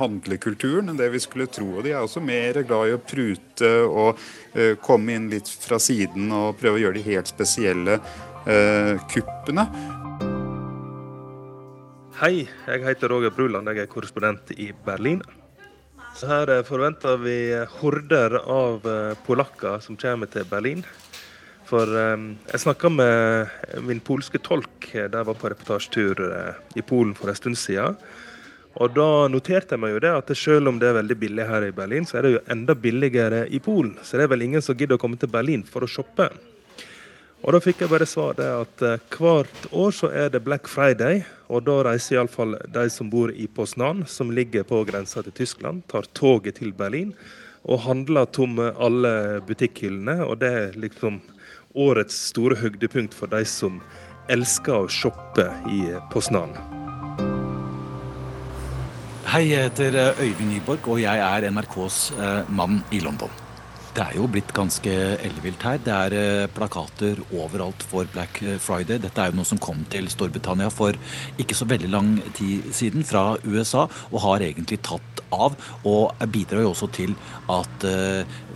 handlekulturen 0.00 0.90
enn 0.90 0.98
det 0.98 1.12
vi 1.14 1.22
skulle 1.22 1.46
tro. 1.46 1.68
Og 1.76 1.86
de 1.86 1.92
er 1.94 2.02
også 2.02 2.22
mer 2.24 2.58
glad 2.66 2.90
i 2.90 2.96
å 2.96 3.02
prute 3.02 3.70
og 3.86 4.18
komme 4.82 5.14
inn 5.14 5.30
litt 5.30 5.46
fra 5.46 5.78
siden 5.78 6.34
og 6.34 6.56
prøve 6.58 6.80
å 6.80 6.86
gjøre 6.88 6.98
de 6.98 7.06
helt 7.12 7.30
spesielle 7.30 8.00
kuppene. 9.14 9.68
Hei, 12.14 12.44
jeg 12.46 12.84
heter 12.84 13.10
Roger 13.10 13.32
Bruland, 13.34 13.66
jeg 13.66 13.82
er 13.82 13.88
korrespondent 13.90 14.52
i 14.54 14.68
Berlin. 14.86 15.18
Her 16.20 16.52
eh, 16.54 16.60
forventer 16.62 17.16
vi 17.18 17.38
horder 17.80 18.36
av 18.38 18.86
eh, 18.86 19.16
polakker 19.26 19.82
som 19.82 19.98
kommer 19.98 20.30
til 20.30 20.46
Berlin. 20.46 20.84
For 21.66 21.90
um, 21.90 22.28
jeg 22.52 22.62
snakka 22.62 22.92
med 22.94 23.82
min 23.82 23.98
polske 24.04 24.38
tolk 24.38 24.92
da 24.92 25.08
jeg 25.08 25.26
var 25.26 25.40
på 25.40 25.50
reportasjetur 25.50 26.22
i 26.78 26.86
Polen 26.86 27.16
for 27.18 27.32
en 27.32 27.40
stund 27.40 27.58
siden. 27.58 27.98
Og 28.78 28.94
da 28.94 29.26
noterte 29.26 29.74
jeg 29.74 29.82
meg 29.82 29.96
jo 29.96 30.06
det 30.06 30.14
at 30.14 30.34
selv 30.38 30.70
om 30.70 30.78
det 30.78 30.92
er 30.92 31.00
veldig 31.00 31.18
billig 31.18 31.50
her 31.50 31.66
i 31.66 31.74
Berlin, 31.74 32.06
så 32.06 32.20
er 32.20 32.28
det 32.28 32.34
jo 32.36 32.46
enda 32.54 32.78
billigere 32.78 33.48
i 33.50 33.58
Polen. 33.58 33.96
Så 34.06 34.20
det 34.20 34.28
er 34.28 34.36
vel 34.36 34.46
ingen 34.46 34.62
som 34.62 34.78
gidder 34.78 35.00
å 35.00 35.02
komme 35.02 35.18
til 35.18 35.34
Berlin 35.34 35.66
for 35.66 35.82
å 35.82 35.90
shoppe. 35.90 36.30
Og 37.44 37.52
da 37.52 37.60
fikk 37.60 37.82
jeg 37.84 37.92
bare 37.92 38.06
svar 38.08 38.36
det 38.38 38.46
at 38.48 38.82
eh, 38.88 39.00
hvert 39.12 39.66
år 39.76 39.92
så 39.92 40.08
er 40.08 40.30
det 40.32 40.40
Black 40.46 40.68
Friday, 40.70 41.20
og 41.52 41.66
da 41.66 41.82
reiser 41.84 42.16
iallfall 42.16 42.56
de 42.72 42.84
som 42.88 43.10
bor 43.12 43.28
i 43.28 43.44
Poznan, 43.52 44.06
som 44.08 44.32
ligger 44.32 44.64
på 44.64 44.80
grensa 44.88 45.20
til 45.26 45.36
Tyskland, 45.36 45.84
tar 45.92 46.08
toget 46.16 46.56
til 46.62 46.72
Berlin 46.72 47.12
og 47.64 47.84
handler 47.84 48.32
tomme 48.32 48.70
alle 48.80 49.42
butikkhyllene. 49.44 50.22
Og 50.24 50.40
det 50.40 50.52
er 50.56 50.80
liksom 50.80 51.20
årets 51.76 52.16
store 52.30 52.56
høydepunkt 52.60 53.16
for 53.16 53.28
de 53.28 53.44
som 53.48 53.80
elsker 54.32 54.86
å 54.86 54.88
shoppe 54.88 55.44
i 55.68 55.84
Poznan. 56.12 56.56
Hei, 59.28 59.50
jeg 59.50 59.68
heter 59.68 59.96
eh, 60.00 60.24
Øyvind 60.24 60.52
Nyborg, 60.54 60.92
og 60.96 61.04
jeg 61.04 61.20
er 61.20 61.50
NRKs 61.52 62.04
eh, 62.16 62.52
mann 62.56 62.80
i 62.92 63.04
London. 63.04 63.43
Det 63.94 64.02
er 64.02 64.16
jo 64.18 64.26
blitt 64.26 64.50
ganske 64.56 64.90
ellevilt 65.22 65.62
her. 65.62 65.78
Det 65.78 65.92
er 65.94 66.16
eh, 66.18 66.46
plakater 66.50 67.20
overalt 67.30 67.84
for 67.86 68.08
Black 68.10 68.40
Friday. 68.62 68.98
Dette 68.98 69.22
er 69.22 69.30
jo 69.30 69.38
noe 69.38 69.46
som 69.46 69.60
kom 69.62 69.84
til 69.92 70.08
Storbritannia 70.10 70.66
for 70.74 70.98
ikke 71.38 71.54
så 71.54 71.68
veldig 71.70 71.92
lang 71.92 72.16
tid 72.34 72.66
siden 72.74 73.06
fra 73.06 73.36
USA, 73.46 73.84
og 74.10 74.24
har 74.26 74.46
egentlig 74.48 74.80
tatt 74.82 75.22
av. 75.30 75.54
Og 75.86 76.26
bidrar 76.34 76.64
jo 76.64 76.72
også 76.72 76.90
til 76.94 77.14
at 77.54 77.86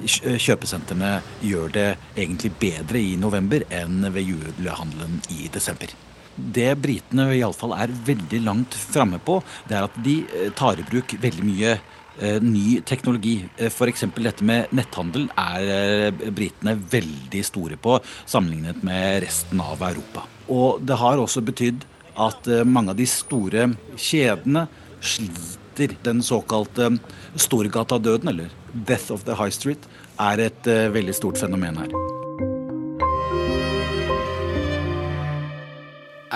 kjøpesentrene 0.02 1.14
gjør 1.46 1.72
det 1.78 1.88
egentlig 2.16 2.52
bedre 2.58 2.98
i 2.98 3.14
november 3.20 3.62
enn 3.70 4.02
ved 4.10 4.26
julehandelen 4.32 5.22
i 5.38 5.46
desember 5.54 5.94
det 6.38 6.70
britene 6.80 7.28
iallfall 7.36 7.74
er 7.76 7.92
veldig 8.06 8.40
langt 8.44 8.76
framme 8.78 9.18
på, 9.24 9.40
det 9.68 9.78
er 9.78 9.86
at 9.88 9.96
de 10.04 10.20
eh, 10.26 10.50
tar 10.56 10.78
i 10.78 10.86
bruk 10.86 11.14
veldig 11.20 11.46
mye 11.46 11.72
eh, 11.74 11.96
ny 12.42 12.80
teknologi. 12.86 13.36
Eh, 13.56 13.70
F.eks. 13.70 14.06
dette 14.16 14.46
med 14.46 14.72
netthandel 14.74 15.28
er 15.38 16.10
britene 16.34 16.74
veldig 16.78 17.44
store 17.46 17.78
på 17.80 17.98
sammenlignet 18.24 18.82
med 18.86 19.22
resten 19.26 19.62
av 19.62 19.82
Europa. 19.82 20.26
Og 20.48 20.82
det 20.82 20.98
har 20.98 21.20
også 21.20 21.44
betydd 21.44 21.86
at 22.18 22.48
mange 22.66 22.90
av 22.90 22.98
de 22.98 23.06
store 23.06 23.68
kjedene 23.94 24.66
sliter. 24.98 25.94
Den 26.02 26.24
såkalte 26.26 26.90
Storgata-døden, 27.38 28.32
eller 28.32 28.50
Death 28.74 29.12
of 29.14 29.22
the 29.28 29.38
High 29.38 29.54
Street, 29.54 29.86
er 30.18 30.48
et 30.48 30.66
veldig 30.66 31.14
stort 31.14 31.38
fenomen 31.38 31.78
her. 31.78 32.17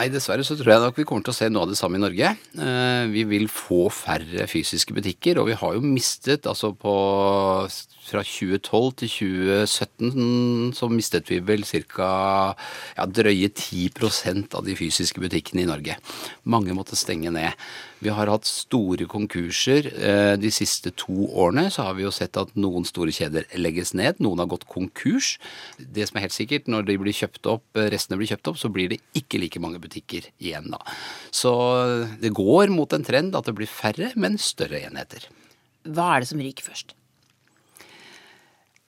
Nei, 0.03 0.09
dessverre 0.11 0.43
så 0.43 0.57
tror 0.59 0.73
jeg 0.73 0.83
nok 0.83 0.97
vi 0.99 1.05
kommer 1.07 1.23
til 1.23 1.31
å 1.31 1.37
se 1.37 1.47
noe 1.47 1.63
av 1.63 1.71
det 1.71 1.77
samme 1.79 1.95
i 1.95 2.03
Norge. 2.03 2.33
Eh, 2.59 3.03
vi 3.13 3.23
vil 3.31 3.45
få 3.47 3.85
færre 3.95 4.49
fysiske 4.51 4.97
butikker, 4.97 5.39
og 5.39 5.47
vi 5.47 5.55
har 5.61 5.77
jo 5.77 5.83
mistet 5.85 6.49
altså 6.51 6.73
på 6.75 6.95
fra 8.03 8.25
2012 8.27 8.89
til 8.99 9.13
2017 9.13 10.73
så 10.75 10.89
mistet 10.91 11.31
vi 11.31 11.39
vel 11.47 11.63
ca. 11.63 12.11
Ja, 12.97 13.07
drøye 13.07 13.53
10 13.55 14.51
av 14.59 14.67
de 14.67 14.75
fysiske 14.75 15.23
butikkene 15.23 15.63
i 15.63 15.71
Norge. 15.71 16.01
Mange 16.51 16.75
måtte 16.75 16.99
stenge 16.99 17.31
ned. 17.31 17.55
Vi 18.03 18.11
har 18.11 18.31
hatt 18.31 18.49
store 18.49 19.07
konkurser. 19.11 19.87
Eh, 19.95 20.35
de 20.41 20.51
siste 20.55 20.91
to 20.99 21.29
årene 21.39 21.69
så 21.71 21.87
har 21.87 21.95
vi 21.99 22.07
jo 22.07 22.13
sett 22.15 22.39
at 22.41 22.51
noen 22.59 22.87
store 22.89 23.15
kjeder 23.15 23.47
legges 23.61 23.95
ned. 23.95 24.19
Noen 24.25 24.43
har 24.43 24.51
gått 24.51 24.67
konkurs. 24.71 25.37
Det 25.79 26.09
som 26.09 26.19
er 26.19 26.27
helt 26.27 26.37
sikkert, 26.37 26.71
når 26.73 26.89
de 26.89 26.99
blir 27.03 27.17
kjøpt 27.17 27.47
opp, 27.51 27.65
restene 27.79 28.19
blir 28.21 28.33
kjøpt 28.33 28.51
opp, 28.51 28.59
så 28.59 28.73
blir 28.75 28.91
det 28.93 28.99
ikke 29.19 29.41
like 29.43 29.63
mange 29.63 29.79
butikker 29.83 30.27
igjen 30.43 30.73
da. 30.75 30.83
Så 31.31 31.53
det 32.23 32.35
går 32.35 32.75
mot 32.75 32.91
en 32.93 33.07
trend 33.07 33.39
at 33.39 33.47
det 33.47 33.55
blir 33.61 33.71
færre, 33.71 34.11
men 34.19 34.41
større 34.41 34.83
enheter. 34.83 35.29
Hva 35.87 36.17
er 36.17 36.23
det 36.23 36.33
som 36.33 36.43
ryker 36.43 36.67
først? 36.73 36.97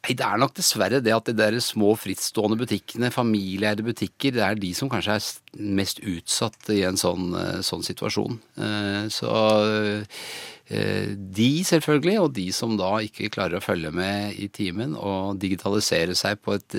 Nei, 0.05 0.13
Det 0.13 0.25
er 0.27 0.37
nok 0.37 0.53
dessverre 0.53 1.01
det 1.01 1.15
at 1.17 1.29
de 1.31 1.33
der 1.33 1.55
små 1.65 1.95
frittstående 1.97 2.59
butikkene, 2.61 3.09
familieeide 3.13 3.85
butikker, 3.87 4.35
det 4.37 4.43
er 4.45 4.59
de 4.61 4.75
som 4.77 4.91
kanskje 4.93 5.17
er 5.17 5.63
mest 5.79 6.03
utsatt 6.05 6.69
i 6.75 6.83
en 6.85 6.99
sånn, 7.01 7.31
eh, 7.33 7.63
sånn 7.65 7.81
situasjon. 7.87 8.37
Eh, 8.61 9.07
så 9.09 9.33
eh, 10.69 11.09
de 11.17 11.49
selvfølgelig, 11.65 12.19
og 12.21 12.35
de 12.37 12.45
som 12.53 12.77
da 12.77 12.99
ikke 13.01 13.31
klarer 13.33 13.57
å 13.57 13.65
følge 13.65 13.95
med 13.97 14.37
i 14.37 14.51
timen 14.53 14.93
og 14.93 15.41
digitalisere 15.41 16.13
seg 16.17 16.37
på 16.45 16.59
et 16.59 16.77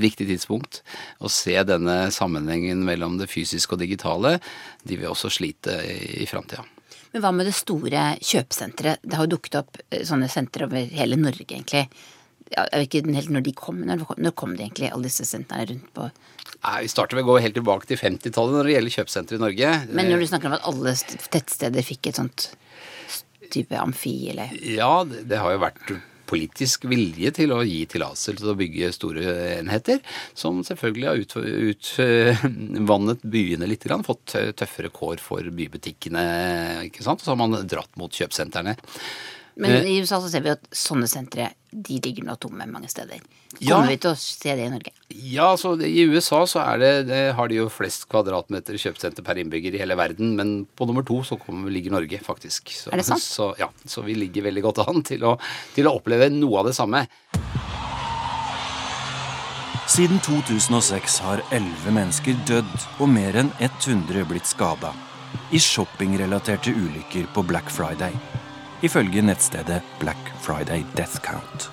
riktig 0.00 0.28
tidspunkt 0.28 0.80
og 1.20 1.32
se 1.32 1.56
denne 1.68 2.10
sammenhengen 2.12 2.84
mellom 2.84 3.20
det 3.20 3.28
fysiske 3.32 3.76
og 3.76 3.84
digitale, 3.84 4.38
de 4.84 5.00
vil 5.00 5.12
også 5.12 5.32
slite 5.32 5.80
i, 5.84 6.24
framtida. 6.28 6.64
Men 7.12 7.22
hva 7.24 7.32
med 7.32 7.48
det 7.48 7.56
store 7.56 8.10
kjøpesenteret? 8.24 9.04
Det 9.04 9.16
har 9.16 9.28
jo 9.28 9.36
dukket 9.36 9.60
opp 9.60 9.80
sånne 10.04 10.28
sentre 10.32 10.68
over 10.68 10.92
hele 10.96 11.20
Norge, 11.20 11.48
egentlig 11.48 11.88
jeg 12.54 12.80
vet 12.80 12.86
ikke 12.88 13.14
helt 13.18 13.34
når 13.34 13.44
de 13.46 13.54
kom. 13.58 13.82
Når, 13.88 14.06
når 14.18 14.34
kom 14.38 14.54
de 14.56 14.64
egentlig, 14.66 14.92
alle 14.94 15.10
disse 15.10 15.26
sentrene 15.28 15.68
rundt 15.72 15.90
på 15.96 16.08
Nei, 16.64 16.78
Vi 16.86 16.88
starter 16.88 17.18
ved 17.18 17.26
å 17.26 17.34
gå 17.34 17.40
helt 17.44 17.56
tilbake 17.58 17.88
til 17.90 18.00
50-tallet 18.00 18.56
når 18.56 18.68
det 18.68 18.74
gjelder 18.76 18.94
kjøpesentre 18.94 19.36
i 19.36 19.42
Norge. 19.42 19.72
Men 19.92 20.08
når 20.08 20.22
du 20.22 20.28
snakker 20.30 20.48
om 20.48 20.56
at 20.56 20.68
alle 20.70 20.94
tettsteder 21.34 21.84
fikk 21.84 22.08
et 22.08 22.20
sånt 22.20 22.48
type 23.52 23.76
amfi, 23.78 24.16
eller 24.32 24.54
Ja, 24.64 25.04
det, 25.08 25.26
det 25.28 25.42
har 25.42 25.52
jo 25.52 25.60
vært 25.66 25.94
politisk 26.28 26.86
vilje 26.88 27.30
til 27.36 27.52
å 27.54 27.60
gi 27.66 27.82
tillatelse 27.90 28.34
til 28.38 28.50
å 28.50 28.56
bygge 28.58 28.92
store 28.96 29.34
enheter, 29.58 30.00
som 30.36 30.62
selvfølgelig 30.66 31.08
har 31.10 31.20
utvannet 31.68 33.20
ut, 33.20 33.30
byene 33.34 33.68
litt, 33.68 33.86
fått 34.08 34.36
tøffere 34.56 34.92
kår 34.94 35.22
for 35.22 35.52
bybutikkene. 35.54 36.24
ikke 36.88 37.04
sant? 37.04 37.20
Og 37.20 37.28
så 37.28 37.34
har 37.34 37.40
man 37.44 37.68
dratt 37.68 38.00
mot 38.00 38.12
kjøpesentrene. 38.12 38.76
Men 39.54 39.70
eh. 39.70 39.90
i 39.92 40.00
USA 40.02 40.18
så 40.20 40.30
ser 40.30 40.42
vi 40.44 40.52
at 40.54 40.64
sånne 40.74 41.06
sentre 41.10 41.52
de 41.74 41.98
ligger 42.02 42.26
nå 42.26 42.36
tomme 42.42 42.66
mange 42.70 42.88
steder. 42.90 43.22
Kommer 43.54 43.86
ja. 43.86 43.92
vi 43.92 43.98
til 44.02 44.12
å 44.12 44.18
se 44.18 44.54
det 44.54 44.66
i 44.66 44.70
Norge? 44.70 44.92
Ja, 45.14 45.48
altså 45.52 45.74
i 45.78 46.04
USA 46.10 46.40
så 46.50 46.62
er 46.62 46.80
det, 46.82 46.92
det 47.10 47.22
har 47.38 47.50
de 47.50 47.60
jo 47.60 47.68
flest 47.70 48.06
kvadratmeter 48.10 48.78
kjøpesenter 48.78 49.26
per 49.26 49.38
innbygger 49.42 49.74
i 49.74 49.82
hele 49.82 49.98
verden. 49.98 50.34
Men 50.38 50.54
på 50.74 50.86
nummer 50.90 51.06
to 51.06 51.20
så 51.26 51.38
kommer, 51.40 51.70
ligger 51.74 51.94
Norge, 51.94 52.18
faktisk. 52.22 52.74
Så, 52.74 52.92
er 52.92 53.02
det 53.02 53.06
sant? 53.08 53.22
Så, 53.34 53.52
ja, 53.58 53.70
så 53.86 54.04
vi 54.06 54.16
ligger 54.18 54.46
veldig 54.48 54.62
godt 54.68 54.84
an 54.84 55.02
til 55.06 55.26
å, 55.26 55.36
til 55.74 55.90
å 55.90 55.96
oppleve 55.98 56.30
noe 56.34 56.62
av 56.62 56.70
det 56.70 56.76
samme. 56.78 57.04
Siden 59.90 60.22
2006 60.24 61.18
har 61.26 61.42
11 61.52 61.92
mennesker 61.94 62.38
dødd 62.48 62.86
og 62.96 63.10
mer 63.10 63.36
enn 63.42 63.52
100 63.60 64.24
blitt 64.30 64.48
skada 64.48 64.94
i 65.54 65.60
shoppingrelaterte 65.60 66.72
ulykker 66.72 67.28
på 67.34 67.44
Black 67.46 67.68
Friday 67.70 68.16
ifølge 68.84 69.22
nettstedet 69.24 69.82
Black 70.00 70.30
Friday 70.44 70.84
Death 70.96 71.20
Count. 71.24 71.68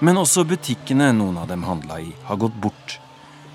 Men 0.00 0.20
også 0.20 0.46
butikkene 0.48 1.10
noen 1.12 1.36
av 1.42 1.50
dem 1.50 1.64
handla 1.66 1.98
i, 2.00 2.12
har 2.24 2.38
gått 2.40 2.56
bort. 2.62 2.98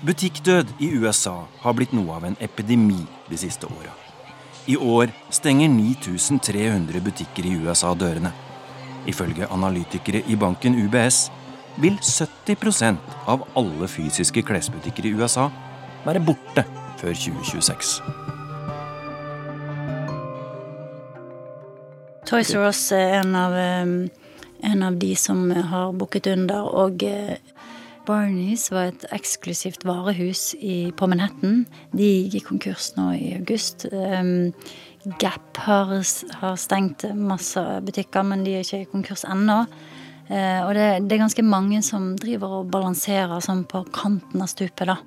Butikkdød 0.06 0.76
i 0.84 0.92
USA 1.00 1.46
har 1.62 1.74
blitt 1.74 1.94
noe 1.96 2.18
av 2.18 2.26
en 2.28 2.36
epidemi 2.44 3.00
de 3.30 3.38
siste 3.40 3.66
åra. 3.66 3.94
I 4.66 4.76
år 4.76 5.10
stenger 5.30 5.70
9300 5.72 7.02
butikker 7.02 7.46
i 7.46 7.56
USA 7.62 7.94
dørene. 7.94 8.32
Ifølge 9.06 9.48
analytikere 9.50 10.22
i 10.26 10.36
banken 10.38 10.76
UBS 10.86 11.26
vil 11.82 11.98
70% 12.02 13.18
av 13.30 13.46
alle 13.56 13.88
fysiske 13.90 14.42
klesbutikker 14.46 15.06
i 15.06 15.14
USA 15.18 15.48
være 16.06 16.24
borte 16.24 16.66
før 17.00 17.14
2026. 17.14 18.35
Toys 22.26 22.50
R 22.54 22.64
Us 22.66 22.80
er 22.90 23.20
en 23.20 23.36
av, 23.38 23.52
en 23.54 24.82
av 24.82 24.96
de 24.98 25.12
som 25.14 25.44
har 25.50 25.92
bukket 25.94 26.26
under. 26.32 26.66
Og 26.74 27.04
eh, 27.06 27.36
Barneys 28.06 28.66
var 28.74 28.90
et 28.90 29.06
eksklusivt 29.14 29.86
varehus 29.86 30.50
i, 30.58 30.90
på 30.90 31.06
Manhattan. 31.10 31.64
De 31.94 32.08
gikk 32.26 32.40
i 32.40 32.44
konkurs 32.48 32.90
nå 32.98 33.12
i 33.14 33.30
august. 33.38 33.86
Gap 35.22 35.62
har, 35.68 35.94
har 36.40 36.58
stengt 36.58 37.06
masse 37.14 37.62
butikker, 37.86 38.26
men 38.26 38.42
de 38.42 38.56
er 38.56 38.66
ikke 38.66 38.82
i 38.82 38.90
konkurs 38.90 39.22
ennå. 39.30 39.62
Eh, 40.26 40.60
og 40.66 40.74
det, 40.74 41.06
det, 41.06 41.14
er 41.14 41.24
ganske 41.28 41.46
mange 41.46 41.78
som 41.86 42.14
driver 42.18 42.60
og 42.60 42.72
balanserer 42.74 43.38
sånn 43.38 43.62
på 43.70 43.86
kanten 43.94 44.42
av 44.42 44.50
stupet, 44.50 44.90
da. 44.90 44.98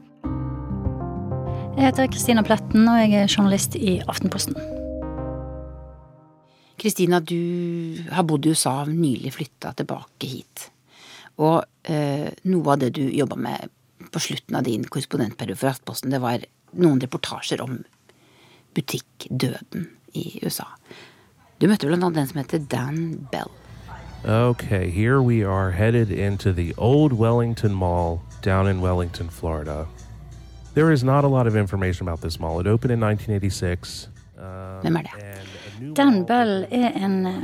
Jeg 1.75 1.91
heter 1.91 2.11
Kristina 2.11 2.47
Pletten, 2.47 2.88
og 2.88 3.03
jeg 3.03 3.15
er 3.19 3.31
journalist 3.31 3.75
i 3.75 3.99
Aftenposten. 4.07 4.78
Kristina, 6.79 7.19
du 7.19 8.03
har 8.12 8.24
bodd 8.24 8.45
i 8.45 8.53
USA, 8.53 8.81
og 8.83 8.93
nylig 8.93 9.33
flytta 9.36 9.74
tilbake 9.77 10.29
hit. 10.29 10.69
Og 11.39 11.63
eh, 11.83 12.29
noe 12.51 12.74
av 12.74 12.81
det 12.81 12.93
du 12.98 13.03
jobba 13.05 13.38
med 13.39 13.69
på 14.12 14.21
slutten 14.24 14.57
av 14.59 14.65
din 14.67 14.86
korrespondentperiode 14.88 15.59
for 15.59 15.71
Aftenposten, 15.71 16.12
det 16.12 16.21
var 16.24 16.43
noen 16.79 17.01
reportasjer 17.03 17.62
om 17.63 17.81
butikkdøden 18.77 19.88
i 20.15 20.39
USA. 20.43 20.67
Du 21.59 21.67
møtte 21.67 21.88
blant 21.88 22.03
annet 22.03 22.21
den 22.21 22.29
som 22.29 22.41
heter 22.41 22.63
Dan 22.71 23.27
Bell. 23.31 23.51
Okay, 24.25 24.89
here 24.89 25.21
we 25.21 25.43
are 25.43 25.71
headed 25.71 26.12
into 26.12 26.51
the 26.51 26.74
old 26.77 27.13
Wellington 27.13 27.74
Mall 27.74 28.21
down 28.41 28.67
in 28.67 28.81
Wellington, 28.81 29.29
Florida. 29.29 29.88
There 30.74 30.91
is 30.91 31.03
not 31.03 31.24
a 31.24 31.27
lot 31.27 31.48
of 31.48 31.55
information 31.55 32.07
about 32.07 32.21
this 32.21 32.39
mall. 32.39 32.59
It 32.59 32.67
opened 32.67 32.91
in 32.91 33.00
1986. 33.00 34.09
Um, 34.38 34.81
Hvem 34.81 34.95
er 34.95 35.01
det? 35.01 35.38
Dan 35.79 36.25
Bell 36.25 36.65
er 36.71 36.91
en 37.00 37.25
eh, 37.25 37.36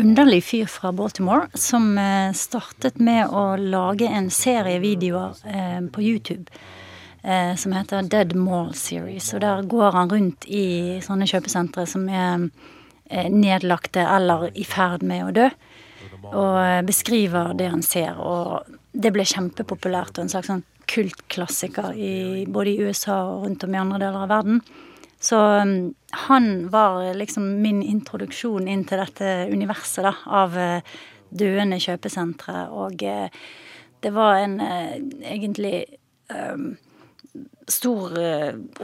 underlig 0.00 0.40
fyr 0.44 0.68
fra 0.70 0.92
Baltimore 0.92 1.48
som 1.58 1.98
eh, 1.98 2.32
startet 2.36 2.96
med 3.02 3.28
å 3.28 3.56
lage 3.60 4.08
en 4.08 4.30
serie 4.32 4.80
videoer 4.82 5.36
eh, 5.44 5.80
på 5.92 6.04
YouTube 6.04 6.48
som 7.24 7.72
heter 7.72 8.04
Dead 8.12 8.34
Mall 8.36 8.74
Series. 8.76 9.30
Og 9.32 9.40
der 9.40 9.62
går 9.64 9.94
han 9.96 10.10
rundt 10.12 10.44
i 10.44 10.98
sånne 11.00 11.24
kjøpesentre 11.24 11.86
som 11.88 12.02
er 12.04 12.42
nedlagte 13.32 14.04
eller 14.04 14.50
i 14.52 14.66
ferd 14.68 15.00
med 15.08 15.22
å 15.24 15.30
dø. 15.32 15.46
Og 16.36 16.84
beskriver 16.84 17.54
det 17.56 17.70
han 17.72 17.80
ser. 17.80 18.20
Og 18.20 18.68
det 18.92 19.14
ble 19.16 19.24
kjempepopulært 19.24 20.18
og 20.18 20.26
en 20.26 20.34
slags 20.34 20.52
sånn 20.52 20.66
kultklassiker 20.92 21.96
i, 21.96 22.44
både 22.44 22.74
i 22.74 22.90
USA 22.90 23.22
og 23.30 23.46
rundt 23.46 23.64
om 23.64 23.72
i 23.72 23.80
andre 23.80 24.04
deler 24.04 24.26
av 24.26 24.34
verden. 24.34 24.60
Så 25.24 25.38
um, 25.40 25.94
han 26.10 26.68
var 26.72 27.14
liksom 27.16 27.46
min 27.62 27.82
introduksjon 27.82 28.68
inn 28.68 28.84
til 28.84 29.00
dette 29.00 29.28
universet 29.48 30.04
da, 30.04 30.12
av 30.42 30.56
uh, 30.58 30.96
døende 31.32 31.80
kjøpesentre. 31.80 32.66
Og 32.76 33.04
uh, 33.08 33.44
det 34.04 34.12
var 34.12 34.42
en 34.42 34.58
egentlig 34.60 35.86
um, 36.28 36.74
stor 37.68 38.12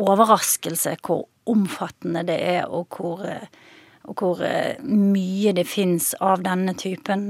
overraskelse 0.00 0.94
hvor 1.04 1.26
omfattende 1.50 2.22
det 2.24 2.38
er, 2.40 2.62
og 2.72 2.96
hvor, 2.96 3.20
og 4.08 4.22
hvor 4.22 4.40
mye 4.80 5.52
det 5.52 5.66
fins 5.68 6.14
av 6.24 6.40
denne 6.46 6.72
typen 6.80 7.28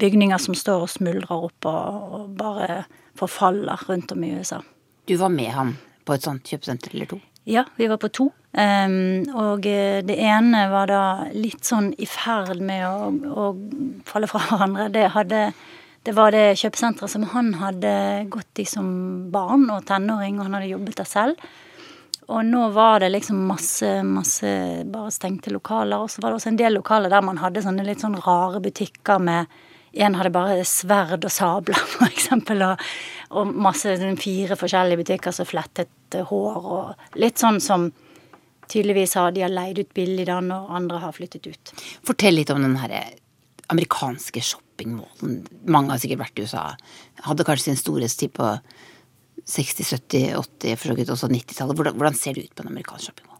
bygninger 0.00 0.38
som 0.38 0.54
står 0.54 0.84
og 0.84 0.92
smuldrer 0.92 1.48
opp 1.48 1.68
og, 1.70 2.12
og 2.18 2.36
bare 2.38 2.82
forfaller 3.18 3.88
rundt 3.88 4.12
om 4.12 4.24
i 4.24 4.34
USA. 4.36 4.60
Du 5.08 5.16
var 5.16 5.32
med 5.32 5.52
ham 5.54 5.74
på 6.04 6.14
et 6.14 6.26
sånt 6.26 6.46
kjøpesenter 6.46 6.94
eller 6.94 7.10
to? 7.10 7.20
Ja, 7.48 7.64
vi 7.76 7.86
var 7.86 7.96
på 8.02 8.08
to. 8.08 8.24
Um, 8.56 9.22
og 9.38 9.66
eh, 9.70 10.00
det 10.02 10.16
ene 10.18 10.64
var 10.72 10.88
da 10.90 11.02
litt 11.30 11.62
sånn 11.68 11.92
i 11.94 12.08
ferd 12.10 12.58
med 12.58 12.82
å, 12.88 13.10
å 13.30 13.44
falle 14.08 14.26
fra 14.26 14.40
hverandre. 14.48 14.88
Det, 14.90 15.04
hadde, 15.14 15.42
det 16.02 16.14
var 16.16 16.34
det 16.34 16.56
kjøpesenteret 16.58 17.12
som 17.12 17.28
han 17.30 17.52
hadde 17.60 17.92
gått 18.34 18.58
i 18.58 18.66
som 18.66 18.88
barn 19.30 19.68
og 19.70 19.86
tenåring, 19.86 20.40
og 20.40 20.48
han 20.48 20.58
hadde 20.58 20.72
jobbet 20.72 20.98
der 20.98 21.10
selv. 21.12 21.46
Og 22.26 22.42
nå 22.48 22.64
var 22.74 23.04
det 23.04 23.12
liksom 23.14 23.44
masse, 23.46 23.92
masse 24.02 24.50
bare 24.90 25.14
stengte 25.14 25.52
lokaler. 25.54 26.02
Og 26.02 26.10
så 26.10 26.24
var 26.24 26.32
det 26.32 26.40
også 26.40 26.50
en 26.50 26.58
del 26.58 26.74
lokaler 26.80 27.14
der 27.14 27.22
man 27.22 27.38
hadde 27.38 27.62
sånne 27.62 27.86
litt 27.86 28.02
sånn 28.02 28.18
rare 28.26 28.58
butikker 28.64 29.22
med 29.22 29.54
en 29.96 30.18
hadde 30.18 30.34
bare 30.34 30.64
sverd 30.66 31.22
og 31.22 31.30
sabler, 31.32 31.78
for 31.94 32.10
eksempel, 32.10 32.66
og, 32.72 32.82
og 33.38 33.54
masse 33.54 33.94
fire 34.18 34.58
forskjellige 34.58 35.04
butikker 35.04 35.38
som 35.38 35.46
flettet 35.46 35.94
hår, 36.14 36.56
og 36.76 37.18
litt 37.18 37.38
sånn 37.42 37.60
som 37.60 37.90
tydeligvis 38.70 39.14
har 39.14 39.32
de 39.32 39.44
har 39.44 39.52
leid 39.52 39.78
ut 39.78 39.94
billig 39.94 40.26
da 40.26 40.40
når 40.42 40.72
andre 40.78 41.02
har 41.04 41.14
flyttet 41.14 41.46
ut. 41.46 41.72
Fortell 42.06 42.38
litt 42.38 42.50
om 42.50 42.62
den 42.62 42.76
herre 42.80 43.04
amerikanske 43.72 44.42
shoppingmålen. 44.42 45.40
Mange 45.70 45.94
har 45.94 46.02
sikkert 46.02 46.22
vært 46.24 46.38
i 46.38 46.46
USA. 46.46 46.66
Hadde 47.26 47.46
kanskje 47.46 47.70
sin 47.70 47.80
storhetstid 47.80 48.34
på 48.36 48.52
60-, 49.46 49.86
70-, 49.94 50.34
80-, 50.38 50.76
for 50.76 50.90
så 50.90 50.98
vidt 50.98 51.14
også 51.14 51.30
90-tallet. 51.30 51.78
Hvordan, 51.78 51.98
hvordan, 51.98 52.18
ser 52.18 52.38
det 52.38 52.46
ut 52.46 52.54
på 52.54 52.64
en 52.64 52.72
amerikansk 52.72 53.10
shoppingmål? 53.10 53.35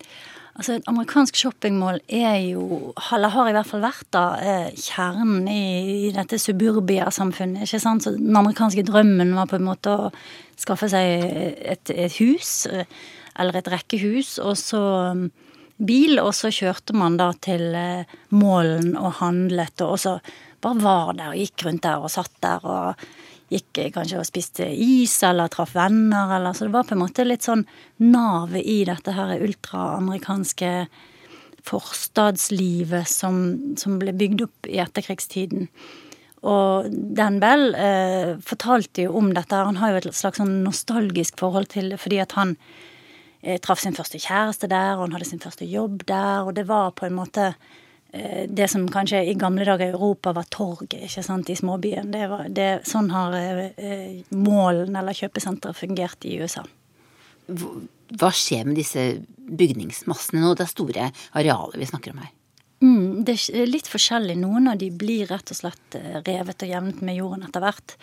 Altså 0.56 0.78
Et 0.78 0.86
amerikansk 0.88 1.36
shoppingmål 1.36 1.98
er 2.08 2.38
jo, 2.48 2.92
eller 3.12 3.32
har 3.34 3.50
i 3.50 3.52
hvert 3.52 3.68
fall 3.68 3.82
vært 3.84 4.06
da, 4.14 4.24
eh, 4.40 4.70
kjernen 4.72 5.48
i, 5.52 6.12
dette 6.16 6.38
suburbia-samfunnet. 6.40 7.66
ikke 7.66 7.80
sant? 7.80 8.04
Så 8.04 8.16
Den 8.16 8.36
amerikanske 8.36 8.82
drømmen 8.82 9.34
var 9.36 9.46
på 9.50 9.56
en 9.56 9.68
måte 9.68 9.92
å 9.92 10.12
skaffe 10.56 10.88
seg 10.88 11.26
et, 11.60 11.90
et 11.90 12.12
hus, 12.20 12.66
eh, 12.66 12.88
eller 13.38 13.56
et 13.56 13.68
rekkehus, 13.68 14.38
og 14.38 14.56
så 14.56 14.80
mm, 15.12 15.30
bil, 15.76 16.18
og 16.22 16.32
så 16.32 16.48
kjørte 16.48 16.96
man 16.96 17.18
da 17.20 17.32
til 17.36 17.74
eh, 17.76 18.08
målen 18.32 18.96
og 18.96 19.20
handlet, 19.20 19.84
og 19.84 19.98
så 20.00 20.18
bare 20.64 20.80
var 20.80 21.12
der 21.18 21.34
og 21.34 21.40
gikk 21.42 21.66
rundt 21.66 21.84
der 21.84 22.00
og 22.00 22.10
satt 22.10 22.32
der 22.40 22.64
og 22.64 23.06
gikk 23.52 23.80
kanskje 23.94 24.20
og 24.20 24.26
spiste 24.26 24.66
is 24.66 25.14
eller 25.26 25.50
traff 25.52 25.74
venner, 25.76 26.32
eller 26.36 26.52
Så 26.52 26.66
det 26.66 26.74
var 26.74 26.86
på 26.88 26.96
en 26.96 27.04
måte 27.04 27.26
litt 27.26 27.46
sånn 27.46 27.66
navet 28.02 28.64
i 28.64 28.84
dette 28.88 29.14
her 29.14 29.38
ultraamerikanske 29.38 30.72
forstadslivet 31.66 33.08
som, 33.10 33.38
som, 33.78 33.98
ble 33.98 34.14
bygd 34.14 34.44
opp 34.46 34.68
i 34.70 34.80
etterkrigstiden. 34.82 35.70
Og 36.46 36.90
Dan 36.90 37.40
Bell 37.42 37.72
eh, 37.74 38.36
fortalte 38.44 39.06
jo 39.06 39.16
om 39.18 39.32
dette. 39.34 39.56
Han 39.56 39.80
har 39.80 39.94
jo 39.94 40.02
et 40.02 40.12
slags 40.14 40.38
sånn 40.38 40.60
nostalgisk 40.66 41.40
forhold 41.40 41.72
til 41.72 41.90
det, 41.90 41.98
fordi 42.02 42.20
at 42.22 42.36
han 42.38 42.54
eh, 43.42 43.58
traff 43.62 43.82
sin 43.82 43.96
første 43.96 44.20
kjæreste 44.22 44.70
der, 44.70 44.94
og 44.94 45.08
han 45.08 45.16
hadde 45.16 45.30
sin 45.32 45.42
første 45.42 45.66
jobb 45.66 46.06
der, 46.06 46.46
og 46.46 46.54
det 46.58 46.68
var 46.70 46.94
på 46.94 47.08
en 47.08 47.18
måte 47.18 47.50
det 48.48 48.68
som 48.70 48.86
kanskje 48.88 49.24
i 49.28 49.34
gamle 49.38 49.64
dager 49.66 49.90
i 49.90 49.94
Europa 49.94 50.32
var 50.36 50.46
torget 50.52 51.02
ikke 51.08 51.24
sant, 51.24 51.50
i 51.50 51.56
småbyen. 51.58 52.12
Det 52.14 52.28
var, 52.30 52.46
det, 52.48 52.68
sånn 52.88 53.10
har 53.12 53.34
eh, 53.36 54.22
målen 54.36 54.96
eller 54.96 55.16
kjøpesenteret 55.16 55.76
fungert 55.76 56.24
i 56.24 56.36
USA. 56.40 56.64
Hva 57.46 58.30
skjer 58.34 58.66
med 58.66 58.78
disse 58.78 59.04
bygningsmassene 59.36 60.42
nå? 60.42 60.54
Det 60.54 60.66
er 60.66 60.72
store 60.72 61.10
arealer 61.38 61.82
vi 61.82 61.90
snakker 61.90 62.14
om 62.14 62.22
her. 62.24 62.32
Mm, 62.84 63.24
det 63.24 63.38
er 63.52 63.68
litt 63.70 63.88
forskjellig. 63.88 64.36
Noen 64.40 64.68
av 64.72 64.80
de 64.80 64.90
blir 64.92 65.28
rett 65.30 65.52
og 65.52 65.58
slett 65.58 65.98
eh, 65.98 66.20
revet 66.26 66.64
og 66.64 66.72
jevnet 66.72 67.02
med 67.04 67.18
jorden 67.20 67.46
etter 67.46 67.64
hvert. 67.64 67.96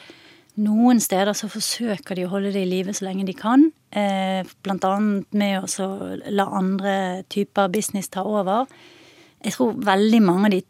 Noen 0.61 0.99
steder 1.01 1.33
så 1.33 1.47
forsøker 1.49 2.17
de 2.17 2.27
å 2.27 2.33
holde 2.35 2.51
det 2.53 2.61
i 2.61 2.69
live 2.69 2.93
så 2.93 3.07
lenge 3.07 3.25
de 3.25 3.33
kan. 3.37 3.71
Eh, 3.89 4.45
annet 4.69 5.33
med 5.33 5.79
å 5.81 5.93
la 6.29 6.45
andre 6.59 7.23
typer 7.33 7.71
business 7.73 8.11
ta 8.13 8.21
over. 8.21 8.67
Jeg 9.43 9.55
tror 9.55 9.75
veldig 9.83 10.21
mange 10.23 10.49
av 10.49 10.55
de 10.55 10.61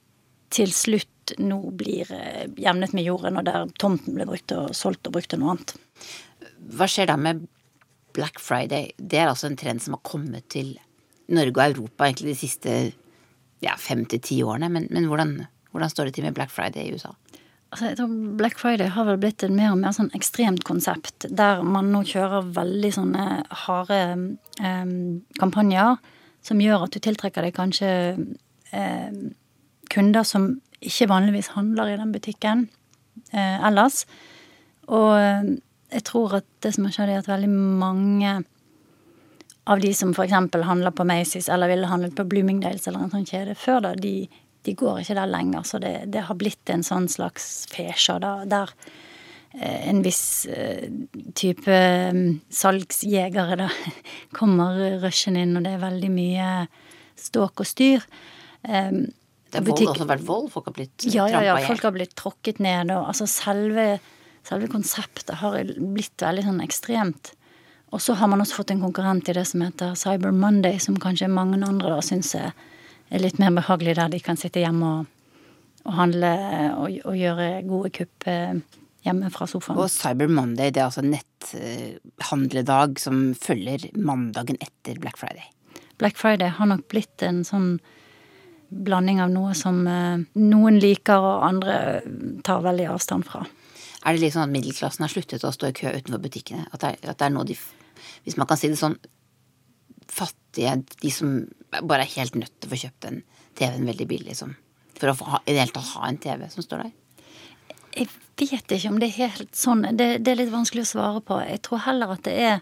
til 0.54 0.74
slutt 0.74 1.34
nå 1.40 1.60
blir 1.78 2.10
eh, 2.14 2.46
jevnet 2.60 2.94
med 2.94 3.08
jorden, 3.08 3.40
og 3.40 3.48
der 3.48 3.70
tomten 3.80 4.16
ble 4.18 4.28
brukt 4.28 4.54
og 4.56 4.74
solgt 4.78 5.08
og 5.08 5.16
brukt 5.16 5.32
til 5.32 5.42
noe 5.42 5.56
annet. 5.56 5.76
Hva 6.74 6.88
skjer 6.90 7.10
da 7.10 7.18
med 7.20 7.46
Black 8.14 8.42
Friday? 8.44 8.92
Det 8.98 9.22
er 9.22 9.32
altså 9.32 9.50
en 9.50 9.58
trend 9.60 9.82
som 9.84 9.98
har 9.98 10.04
kommet 10.06 10.50
til 10.54 10.76
Norge 11.34 11.56
og 11.56 11.64
Europa 11.78 12.10
egentlig 12.10 12.34
de 12.34 12.40
siste 12.42 12.76
ja, 13.64 13.76
fem 13.80 14.04
til 14.10 14.22
ti 14.24 14.42
årene. 14.44 14.70
Men, 14.74 14.90
men 14.94 15.08
hvordan, 15.10 15.38
hvordan, 15.72 15.94
står 15.94 16.10
det 16.10 16.18
til 16.18 16.28
med 16.28 16.36
Black 16.38 16.52
Friday 16.54 16.90
i 16.90 16.98
USA? 16.98 17.14
Altså, 17.74 17.88
jeg 17.90 17.98
tror 17.98 18.18
Black 18.38 18.60
Friday 18.62 18.92
har 18.94 19.08
vel 19.08 19.22
blitt 19.22 19.46
et 19.46 19.54
mer 19.54 19.72
og 19.74 19.80
mer 19.82 19.96
sånn 19.96 20.12
ekstremt 20.14 20.66
konsept, 20.68 21.26
der 21.30 21.64
man 21.66 21.90
nå 21.94 22.04
kjører 22.06 22.52
veldig 22.54 22.92
sånne 23.00 23.30
harde 23.64 24.02
eh, 24.62 24.92
kampanjer 25.40 25.96
som 26.44 26.60
gjør 26.62 26.86
at 26.86 26.94
du 26.94 27.00
tiltrekker 27.02 27.46
deg 27.46 27.56
kanskje 27.56 27.90
kunder 29.94 30.26
som 30.28 30.56
ikke 30.84 31.10
vanligvis 31.12 31.54
handler 31.56 31.92
i 31.92 32.00
den 32.00 32.12
butikken 32.14 32.68
eh, 33.32 33.60
ellers. 33.68 34.04
Og 34.92 35.14
eh, 35.18 35.54
jeg 35.94 36.06
tror 36.10 36.40
at 36.40 36.50
det 36.66 36.74
som 36.76 36.88
har 36.88 36.96
skjedd, 36.96 37.14
er 37.14 37.22
at 37.22 37.32
veldig 37.32 37.52
mange 37.52 38.36
av 39.70 39.80
de 39.80 39.94
som 39.96 40.12
f.eks. 40.12 40.34
handler 40.34 40.92
på 40.92 41.06
Macy's 41.08 41.48
eller 41.52 41.72
ville 41.72 41.88
handlet 41.88 42.16
på 42.18 42.26
Bloomingdales 42.28 42.88
eller 42.88 43.06
en 43.06 43.14
sånn 43.14 43.30
kjede 43.30 43.56
før, 43.56 43.80
da, 43.86 43.94
de, 43.96 44.28
de 44.68 44.76
går 44.76 45.04
ikke 45.04 45.18
der 45.22 45.32
lenger. 45.32 45.64
Så 45.68 45.80
det, 45.84 45.96
det 46.12 46.26
har 46.28 46.40
blitt 46.40 46.74
en 46.74 46.84
sånn 46.84 47.08
slags 47.12 47.66
fesja 47.72 48.18
der 48.20 48.74
eh, 49.56 49.90
en 49.90 50.04
viss 50.04 50.46
eh, 50.52 50.90
type 51.38 51.80
mm, 52.18 52.42
salgsjegere 52.52 53.62
da 53.64 53.72
kommer 54.40 55.00
rushen 55.04 55.40
inn, 55.40 55.56
og 55.56 55.68
det 55.68 55.78
er 55.78 55.86
veldig 55.86 56.12
mye 56.12 56.54
ståk 57.24 57.64
og 57.64 57.70
styr. 57.70 58.04
Um, 58.63 59.06
det 59.54 59.60
har 59.60 59.67
butikk... 59.67 59.91
også 59.93 60.10
vært 60.10 60.26
vold? 60.26 60.49
Folk 60.54 60.67
har 60.71 60.76
blitt 60.80 61.06
ja, 61.13 61.28
ja, 61.30 61.43
ja, 61.45 61.56
folk 61.67 61.86
har 61.86 61.93
blitt 61.93 62.15
tråkket 62.17 62.62
ned. 62.63 62.89
Og 62.95 63.12
altså 63.12 63.28
selve, 63.30 63.99
selve 64.47 64.69
konseptet 64.71 65.38
har 65.43 65.60
blitt 65.78 66.26
veldig 66.26 66.47
sånn 66.47 66.62
ekstremt. 66.65 67.34
Og 67.93 68.02
så 68.02 68.15
har 68.17 68.30
man 68.32 68.41
også 68.41 68.58
fått 68.58 68.73
en 68.73 68.82
konkurrent 68.82 69.30
i 69.30 69.36
det 69.38 69.45
som 69.45 69.62
heter 69.62 69.93
Cyber 69.99 70.34
Monday, 70.34 70.80
som 70.82 70.97
kanskje 70.97 71.30
mange 71.30 71.60
andre 71.62 71.91
da 71.93 71.99
syns 72.02 72.34
er, 72.39 72.56
litt 73.13 73.38
mer 73.38 73.54
behagelig, 73.54 73.93
der 73.99 74.10
de 74.10 74.21
kan 74.26 74.39
sitte 74.39 74.63
hjemme 74.63 74.88
og, 74.89 75.43
og 75.86 75.97
handle 75.99 76.32
og, 76.71 76.88
og, 77.04 77.13
gjøre 77.19 77.49
gode 77.67 77.91
kupp 77.93 78.26
eh, 78.32 78.56
hjemme 79.06 79.30
fra 79.36 79.45
sofaen. 79.52 79.78
Og 79.78 79.91
Cyber 79.93 80.32
Monday, 80.32 80.73
det 80.73 80.82
er 80.82 80.88
altså 80.88 81.06
netthandledag 81.06 82.97
som 83.04 83.28
følger 83.38 83.86
mandagen 83.93 84.58
etter 84.63 84.97
Black 85.04 85.21
Friday. 85.21 85.45
Black 86.02 86.17
Friday 86.17 86.49
har 86.58 86.73
nok 86.73 86.88
blitt 86.89 87.21
en 87.21 87.43
sånn 87.45 87.76
blanding 88.86 89.22
av 89.24 89.32
noe 89.34 89.54
som 89.58 89.82
eh, 89.88 90.24
noen 90.40 90.80
liker 90.82 91.22
og 91.22 91.46
andre 91.48 91.76
tar 92.46 92.64
veldig 92.66 92.90
avstand 92.94 93.28
fra. 93.28 93.44
Er 94.04 94.16
det 94.16 94.24
litt 94.24 94.36
sånn 94.36 94.48
at 94.48 94.54
middelklassen 94.54 95.06
har 95.06 95.12
sluttet 95.12 95.46
å 95.48 95.54
stå 95.54 95.70
i 95.70 95.78
kø 95.78 95.92
utenfor 95.94 96.22
butikkene? 96.24 96.66
At 96.76 96.84
det, 96.84 96.96
at 97.08 97.20
det 97.20 97.28
er 97.28 97.36
noe 97.36 97.48
de 97.48 97.58
Hvis 98.26 98.36
man 98.40 98.48
kan 98.48 98.60
si 98.60 98.68
det 98.72 98.80
sånn 98.80 98.98
fattige, 100.12 100.76
de 101.02 101.12
som 101.12 101.38
bare 101.88 102.04
er 102.04 102.16
helt 102.18 102.36
nødt 102.36 102.52
til 102.60 102.68
å 102.68 102.74
få 102.74 102.82
kjøpt 102.84 103.06
den 103.06 103.22
TV-en 103.58 103.88
veldig 103.88 104.08
billig, 104.10 104.36
som, 104.36 104.52
for 105.00 105.12
å 105.12 105.16
få, 105.18 105.40
i 105.46 105.54
det 105.54 105.62
hele 105.62 105.76
tatt 105.76 105.94
ha 105.96 106.10
en 106.10 106.20
TV 106.22 106.44
som 106.52 106.66
står 106.66 106.84
der? 106.84 106.92
Jeg 107.94 108.10
vet 108.42 108.76
ikke 108.76 108.92
om 108.92 109.00
det 109.00 109.10
er 109.10 109.30
helt 109.30 109.56
sånn. 109.56 109.86
Det, 109.96 110.08
det 110.26 110.34
er 110.34 110.42
litt 110.42 110.54
vanskelig 110.54 110.84
å 110.84 110.92
svare 110.92 111.24
på. 111.24 111.38
Jeg 111.46 111.62
tror 111.66 111.84
heller 111.86 112.16
at 112.16 112.26
det 112.28 112.34
er 112.34 112.56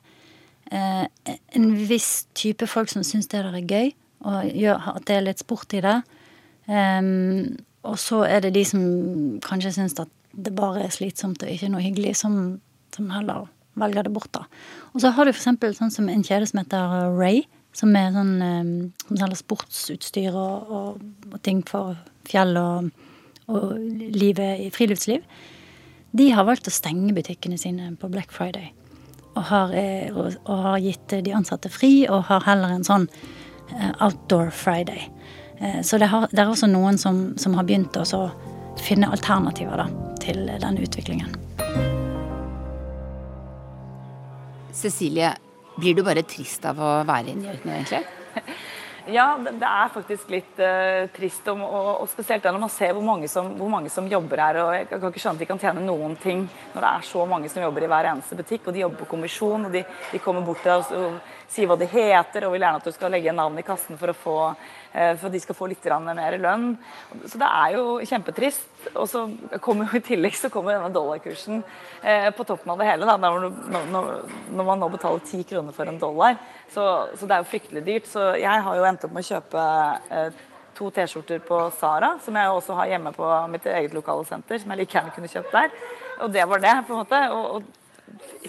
eh, 0.70 1.36
en 1.58 1.68
viss 1.90 2.12
type 2.38 2.68
folk 2.70 2.92
som 2.92 3.06
syns 3.08 3.32
det 3.32 3.42
der 3.42 3.58
er 3.58 3.66
gøy 3.66 3.94
og 4.28 4.50
gjør 4.54 4.90
at 4.96 5.06
det 5.10 5.18
er 5.18 5.26
litt 5.26 5.42
sport 5.42 5.74
i 5.78 5.84
det. 5.84 5.98
Um, 6.68 7.58
og 7.88 7.98
så 8.00 8.22
er 8.28 8.44
det 8.46 8.54
de 8.56 8.66
som 8.68 8.84
kanskje 9.44 9.74
syns 9.80 9.98
at 10.00 10.12
det 10.32 10.54
bare 10.56 10.86
er 10.86 10.94
slitsomt 10.94 11.42
og 11.44 11.50
ikke 11.50 11.72
noe 11.72 11.84
hyggelig, 11.84 12.16
som, 12.22 12.36
som 12.96 13.10
heller 13.12 13.50
velger 13.80 14.08
det 14.08 14.14
bort, 14.14 14.32
da. 14.36 14.46
Og 14.94 15.02
så 15.04 15.12
har 15.16 15.26
du 15.26 15.34
eksempel 15.34 15.74
sånn 15.76 16.10
en 16.12 16.26
kjede 16.28 16.48
som 16.50 16.62
heter 16.62 17.10
Ray, 17.18 17.44
som 17.76 17.96
er 17.96 18.12
sånn 18.16 18.34
um, 18.44 18.74
selger 19.10 19.40
sportsutstyr 19.40 20.36
og, 20.36 20.72
og, 20.72 21.02
og, 21.32 21.40
ting 21.46 21.64
for 21.68 21.96
fjell 22.28 22.58
og, 22.60 22.92
og 23.52 23.74
livet 24.12 24.66
i 24.66 24.70
friluftsliv. 24.76 25.24
De 26.12 26.28
har 26.36 26.48
valgt 26.48 26.68
å 26.68 26.76
stenge 26.76 27.16
butikkene 27.16 27.60
sine 27.60 27.94
på 28.00 28.12
Black 28.12 28.34
Friday. 28.36 28.74
Og 29.32 29.46
har, 29.48 29.72
eh, 29.80 30.12
og, 30.12 30.36
har 30.44 30.82
gitt 30.84 31.16
de 31.24 31.32
ansatte 31.36 31.72
fri, 31.72 32.04
og 32.12 32.28
har 32.28 32.44
heller 32.44 32.76
en 32.76 32.84
sånn 32.84 33.08
outdoor 34.00 34.50
Friday. 34.50 35.10
Eh, 35.60 35.82
så 35.82 35.98
det, 35.98 36.10
har, 36.12 36.28
det, 36.32 36.40
er 36.42 36.50
også 36.50 36.70
noen 36.72 36.98
som, 36.98 37.32
som 37.38 37.56
har 37.58 37.68
begynt 37.68 37.98
å 37.98 38.24
finne 38.82 39.12
alternativer 39.12 39.84
da, 39.84 39.88
til 40.24 40.48
den 40.48 40.82
utviklingen. 40.82 41.36
Cecilie, 44.72 45.36
blir 45.78 45.96
du 45.96 46.04
bare 46.04 46.24
trist 46.26 46.66
av 46.66 46.80
å 46.82 46.92
være 47.08 47.34
i 47.34 47.38
New 47.38 47.52
York 47.52 47.68
egentlig? 47.68 48.04
Ja, 49.10 49.34
det 49.42 49.66
er 49.66 49.90
faktisk 49.90 50.30
litt 50.30 50.60
uh, 50.62 51.08
trist. 51.16 51.48
Og, 51.50 51.62
og, 51.66 52.04
spesielt 52.12 52.46
når 52.46 52.60
man 52.62 52.70
ser 52.70 52.94
hvor 52.94 53.06
mange, 53.06 53.28
som, 53.32 53.50
hvor 53.58 53.72
mange, 53.72 53.90
som, 53.90 54.06
jobber 54.08 54.44
her. 54.44 54.60
og 54.62 54.76
Jeg 54.76 54.88
kan 54.92 55.08
ikke 55.10 55.24
skjønne 55.24 55.40
at 55.40 55.42
de 55.42 55.48
kan 55.50 55.62
tjene 55.62 55.86
noen 55.86 56.14
ting 56.22 56.44
når 56.76 56.86
det 56.86 56.92
er 56.92 57.08
så 57.10 57.26
mange 57.26 57.50
som 57.50 57.64
jobber 57.66 57.86
i 57.86 57.90
hver 57.90 58.12
eneste 58.12 58.38
butikk. 58.38 58.68
Og 58.68 58.76
de 58.76 58.84
jobber 58.84 59.02
på 59.02 59.10
kommisjon, 59.16 59.66
og 59.68 59.74
de, 59.74 59.82
de 60.12 60.22
kommer 60.22 60.46
bort 60.46 60.62
til 60.62 60.76
oss 60.76 60.94
og 60.94 61.18
sier 61.52 61.68
hva 61.70 61.78
de 61.80 61.88
heter, 61.90 62.46
og 62.48 62.54
vil 62.56 62.64
gjerne 62.64 62.80
at 62.80 62.88
du 62.88 62.96
skal 62.96 63.12
legge 63.14 63.34
navn 63.36 63.60
i 63.60 63.66
kassen 63.68 64.00
for, 64.00 64.14
få, 64.18 64.36
uh, 64.56 65.14
for 65.20 65.28
at 65.28 65.36
de 65.36 65.42
skal 65.44 65.58
få 65.58 65.68
litt 65.72 65.88
mer 66.08 66.38
lønn. 66.40 66.78
Så 67.26 67.42
det 67.42 67.50
er 67.50 67.76
jo 67.78 68.00
kjempetrist. 68.08 68.70
Og 68.96 69.06
så 69.10 69.28
kommer 69.62 69.86
jo 69.86 70.00
i 70.00 70.06
tillegg 70.06 70.34
så 70.38 70.50
kommer 70.50 70.74
denne 70.78 70.94
dollarkursen 70.96 71.62
uh, 71.62 72.30
på 72.36 72.48
toppen 72.48 72.72
av 72.74 72.80
det 72.80 72.88
hele. 72.90 73.10
Da, 73.10 73.18
når, 73.20 73.50
når, 73.92 74.14
når 74.52 74.70
man 74.72 74.80
nå 74.82 74.90
betaler 74.94 75.26
ti 75.28 75.44
kroner 75.48 75.76
for 75.76 75.92
en 75.92 76.00
dollar. 76.02 76.40
Så, 76.72 76.86
så, 77.18 77.28
det 77.28 77.36
er 77.36 77.44
jo 77.44 77.52
fryktelig 77.52 77.84
dyrt. 77.86 78.08
Så 78.10 78.32
jeg 78.40 78.64
har 78.68 78.80
jo 78.80 78.88
endt 78.88 79.04
opp 79.06 79.14
med 79.16 79.26
å 79.26 79.30
kjøpe 79.34 79.66
eh, 80.16 80.48
to 80.78 80.88
T-skjorter 80.96 81.42
på 81.46 81.60
Sara, 81.78 82.14
som 82.24 82.38
jeg 82.40 82.56
også 82.56 82.78
har 82.80 82.94
hjemme 82.94 83.12
på 83.16 83.28
mitt 83.52 83.68
eget 83.68 83.94
lokale 83.94 84.24
senter, 84.30 84.62
som 84.62 84.72
jeg 84.72 84.82
like 84.82 84.96
gjerne 84.96 85.14
kunne 85.16 85.32
kjøpt 85.32 85.54
der. 85.58 85.76
Og 86.24 86.32
det 86.32 86.48
var 86.48 86.64
det, 86.64 86.76
på 86.88 86.96
en 86.96 87.04
måte. 87.04 87.22
Og, 87.36 87.58
og 87.58 87.81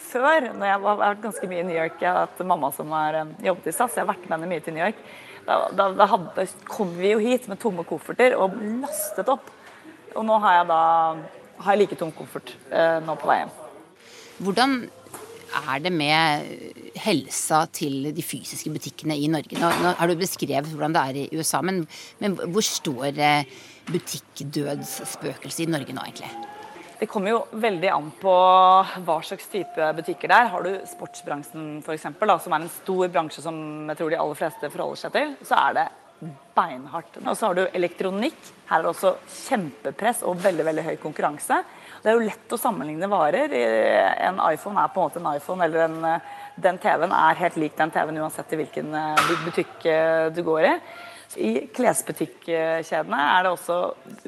før, 0.02 0.48
når 0.52 0.68
jeg 0.68 0.80
har 0.84 1.02
vært 1.02 1.26
ganske 1.26 1.50
mye 1.50 1.62
i 1.62 1.66
New 1.68 1.76
York, 1.76 2.00
jeg 2.02 2.10
har 2.10 2.26
hatt 2.26 2.46
mamma 2.46 2.72
som 2.76 2.90
har 2.94 3.18
eh, 3.20 3.36
jobbet 3.48 3.70
i 3.70 3.74
SAS, 3.76 3.98
jeg 3.98 4.04
har 4.04 4.10
vært 4.12 4.26
med 4.26 4.36
henne 4.36 4.50
mye 4.50 4.64
til 4.64 4.76
New 4.76 4.84
York, 4.84 5.04
da, 5.46 5.58
da, 5.74 5.88
da, 5.98 6.06
hadde, 6.06 6.46
kom 6.70 6.92
vi 6.98 7.14
jo 7.14 7.22
hit 7.22 7.48
med 7.50 7.60
tomme 7.62 7.84
kofferter 7.86 8.36
og 8.38 8.54
lastet 8.84 9.30
opp. 9.32 9.48
Og 10.14 10.26
nå 10.28 10.36
har 10.44 10.60
jeg 10.60 10.68
da 10.70 10.82
har 11.62 11.76
jeg 11.76 11.84
like 11.84 11.98
tom 11.98 12.12
koffert 12.14 12.54
eh, 12.70 12.98
nå 13.04 13.16
på 13.18 13.30
vei 13.30 13.42
hjem. 13.42 13.54
Hvordan 14.42 14.76
er 15.52 15.82
det 15.84 15.92
med 15.92 16.46
helsa 17.02 17.64
til 17.74 18.08
de 18.14 18.24
fysiske 18.24 18.72
butikkene 18.72 19.18
i 19.18 19.28
Norge? 19.30 19.58
Nå, 19.60 19.68
nå 19.82 19.92
har 19.98 20.08
du 20.08 20.16
beskrevet 20.18 20.70
hvordan 20.70 20.96
det 20.96 21.02
er 21.02 21.20
i 21.22 21.28
USA, 21.36 21.60
men, 21.64 21.84
men 22.22 22.38
hvor 22.40 22.64
står 22.66 23.20
eh, 23.20 23.52
butikkdødsspøkelset 23.90 25.66
i 25.66 25.70
Norge 25.70 25.94
nå, 25.96 26.06
egentlig? 26.08 26.32
Det 27.02 27.08
kommer 27.10 27.32
jo 27.32 27.38
veldig 27.58 27.88
an 27.90 28.12
på 28.14 28.32
hva 29.02 29.14
slags 29.26 29.48
type 29.50 29.86
butikker 29.96 30.30
det 30.30 30.36
er. 30.38 30.50
Har 30.52 30.62
du 30.62 30.84
sportsbransjen 30.86 31.80
f.eks., 31.82 32.04
som 32.14 32.54
er 32.54 32.60
en 32.60 32.70
stor 32.70 33.10
bransje 33.10 33.42
som 33.42 33.56
jeg 33.90 33.98
tror 33.98 34.12
de 34.12 34.20
aller 34.22 34.38
fleste 34.38 34.70
forholder 34.70 35.00
seg 35.00 35.16
til, 35.16 35.32
så 35.42 35.58
er 35.64 35.74
det 35.80 35.86
beinhardt. 36.54 37.18
Og 37.24 37.34
så 37.34 37.48
har 37.48 37.58
du 37.58 37.64
elektronikk. 37.74 38.38
Her 38.70 38.78
er 38.78 38.86
det 38.86 38.92
også 38.92 39.16
kjempepress 39.48 40.22
og 40.30 40.38
veldig, 40.46 40.68
veldig 40.70 40.86
høy 40.92 40.94
konkurranse. 41.02 41.58
Det 42.04 42.12
er 42.12 42.20
jo 42.20 42.28
lett 42.28 42.54
å 42.54 42.62
sammenligne 42.68 43.10
varer. 43.10 43.58
En 44.22 44.38
iPhone 44.52 44.78
er 44.86 44.94
på 44.94 45.02
en 45.02 45.10
måte 45.10 45.24
en 45.24 45.30
iPhone, 45.34 45.66
eller 45.66 45.88
en, 45.88 46.26
den 46.54 46.82
TV-en 46.86 47.18
er 47.18 47.42
helt 47.42 47.58
lik 47.64 47.74
den 47.82 47.98
TV-en 47.98 48.22
uansett 48.22 48.54
i 48.54 48.62
hvilken 48.62 48.94
eh, 48.94 49.38
butikk 49.48 49.90
eh, 49.90 50.28
du 50.30 50.44
går 50.46 50.70
i. 50.70 50.76
I 51.42 51.52
klesbutikkjedene 51.72 53.26
er 53.34 53.46
det 53.46 53.56
også 53.56 53.76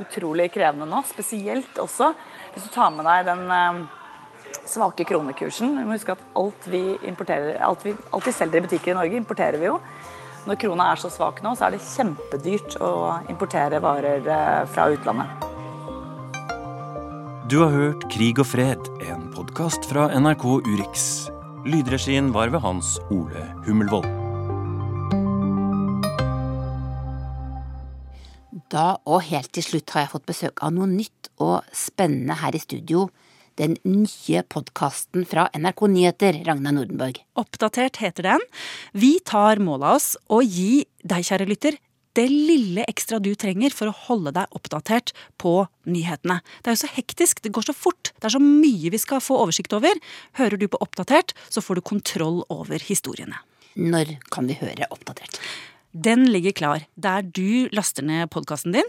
utrolig 0.00 0.50
krevende 0.50 0.90
nå, 0.90 1.06
spesielt 1.06 1.78
også 1.78 2.10
hvis 2.54 2.66
du 2.68 2.72
tar 2.74 2.90
med 2.94 3.06
deg 3.08 3.26
den 3.28 3.44
eh, 3.50 3.80
svake 4.70 5.06
kronekursen. 5.08 5.76
Vi 5.78 5.86
må 5.86 5.96
huske 5.98 6.14
at 6.14 6.26
alt 6.38 6.68
vi, 6.70 6.82
alt 7.04 7.86
vi, 7.86 7.94
alt 8.14 8.28
vi 8.28 8.34
selger 8.34 8.62
i 8.62 8.66
butikker 8.68 8.94
i 8.94 8.98
Norge, 8.98 9.18
importerer 9.18 9.60
vi 9.60 9.68
jo. 9.68 9.80
Når 10.44 10.60
krona 10.60 10.90
er 10.92 11.00
så 11.00 11.08
svak 11.12 11.40
nå, 11.44 11.54
så 11.56 11.66
er 11.66 11.74
det 11.74 11.84
kjempedyrt 11.84 12.76
å 12.84 12.92
importere 13.32 13.80
varer 13.80 14.26
fra 14.74 14.90
utlandet. 14.92 15.50
Du 17.48 17.58
har 17.60 17.72
hørt 17.72 18.08
Krig 18.12 18.40
og 18.40 18.48
fred, 18.48 18.88
en 19.04 19.28
podkast 19.36 19.88
fra 19.90 20.08
NRK 20.16 20.48
Urix. 20.64 21.06
Lydregien 21.68 22.32
var 22.32 22.52
ved 22.52 22.64
Hans 22.64 22.96
Ole 23.12 23.48
Hummelvold. 23.68 24.23
Da 28.74 28.96
og 29.06 29.22
helt 29.28 29.52
til 29.54 29.62
slutt 29.62 29.92
har 29.94 30.04
jeg 30.04 30.12
fått 30.16 30.26
besøk 30.26 30.62
av 30.66 30.72
noe 30.74 30.88
nytt 30.90 31.30
og 31.44 31.62
spennende 31.76 32.34
her 32.40 32.56
i 32.56 32.62
studio. 32.62 33.06
Den 33.54 33.76
nye 33.86 34.42
podkasten 34.50 35.22
fra 35.30 35.46
NRK 35.54 35.84
Nyheter, 35.92 36.40
Ragna 36.48 36.72
Nordenborg. 36.74 37.20
Oppdatert 37.38 38.00
heter 38.02 38.26
den. 38.26 38.46
Vi 38.98 39.20
tar 39.22 39.62
mål 39.62 39.84
av 39.86 39.98
oss 40.00 40.08
å 40.26 40.40
gi 40.42 40.82
deg, 41.06 41.22
kjære 41.22 41.46
lytter, 41.46 41.78
det 42.18 42.24
lille 42.30 42.82
ekstra 42.90 43.20
du 43.22 43.32
trenger 43.38 43.74
for 43.74 43.90
å 43.90 43.94
holde 44.08 44.32
deg 44.34 44.58
oppdatert 44.58 45.12
på 45.38 45.54
nyhetene. 45.90 46.40
Det 46.62 46.70
er 46.70 46.76
jo 46.76 46.82
så 46.82 46.90
hektisk, 46.94 47.42
det 47.42 47.54
går 47.54 47.68
så 47.68 47.74
fort, 47.74 48.10
det 48.18 48.28
er 48.28 48.34
så 48.36 48.42
mye 48.42 48.90
vi 48.94 49.02
skal 49.02 49.22
få 49.22 49.38
oversikt 49.42 49.74
over. 49.74 49.98
Hører 50.38 50.58
du 50.58 50.66
på 50.70 50.78
Oppdatert, 50.82 51.34
så 51.50 51.62
får 51.62 51.78
du 51.78 51.86
kontroll 51.94 52.42
over 52.54 52.82
historiene. 52.86 53.38
Når 53.74 54.16
kan 54.34 54.50
vi 54.50 54.58
høre 54.58 54.90
Oppdatert? 54.94 55.42
Den 55.94 56.24
ligger 56.26 56.50
klar 56.52 56.82
der 56.98 57.22
du 57.22 57.68
laster 57.70 58.02
ned 58.02 58.26
podkasten 58.34 58.72
din 58.74 58.88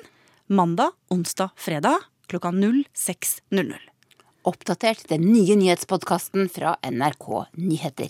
mandag, 0.50 0.96
onsdag, 1.13 1.52
fredag 1.56 2.00
klokka 2.26 2.50
06.00. 2.50 3.76
Oppdatert, 4.41 5.04
den 5.10 5.22
nye 5.22 5.54
nyhetspodkasten 5.56 6.50
fra 6.50 6.74
NRK 6.82 7.28
Nyheter. 7.62 8.10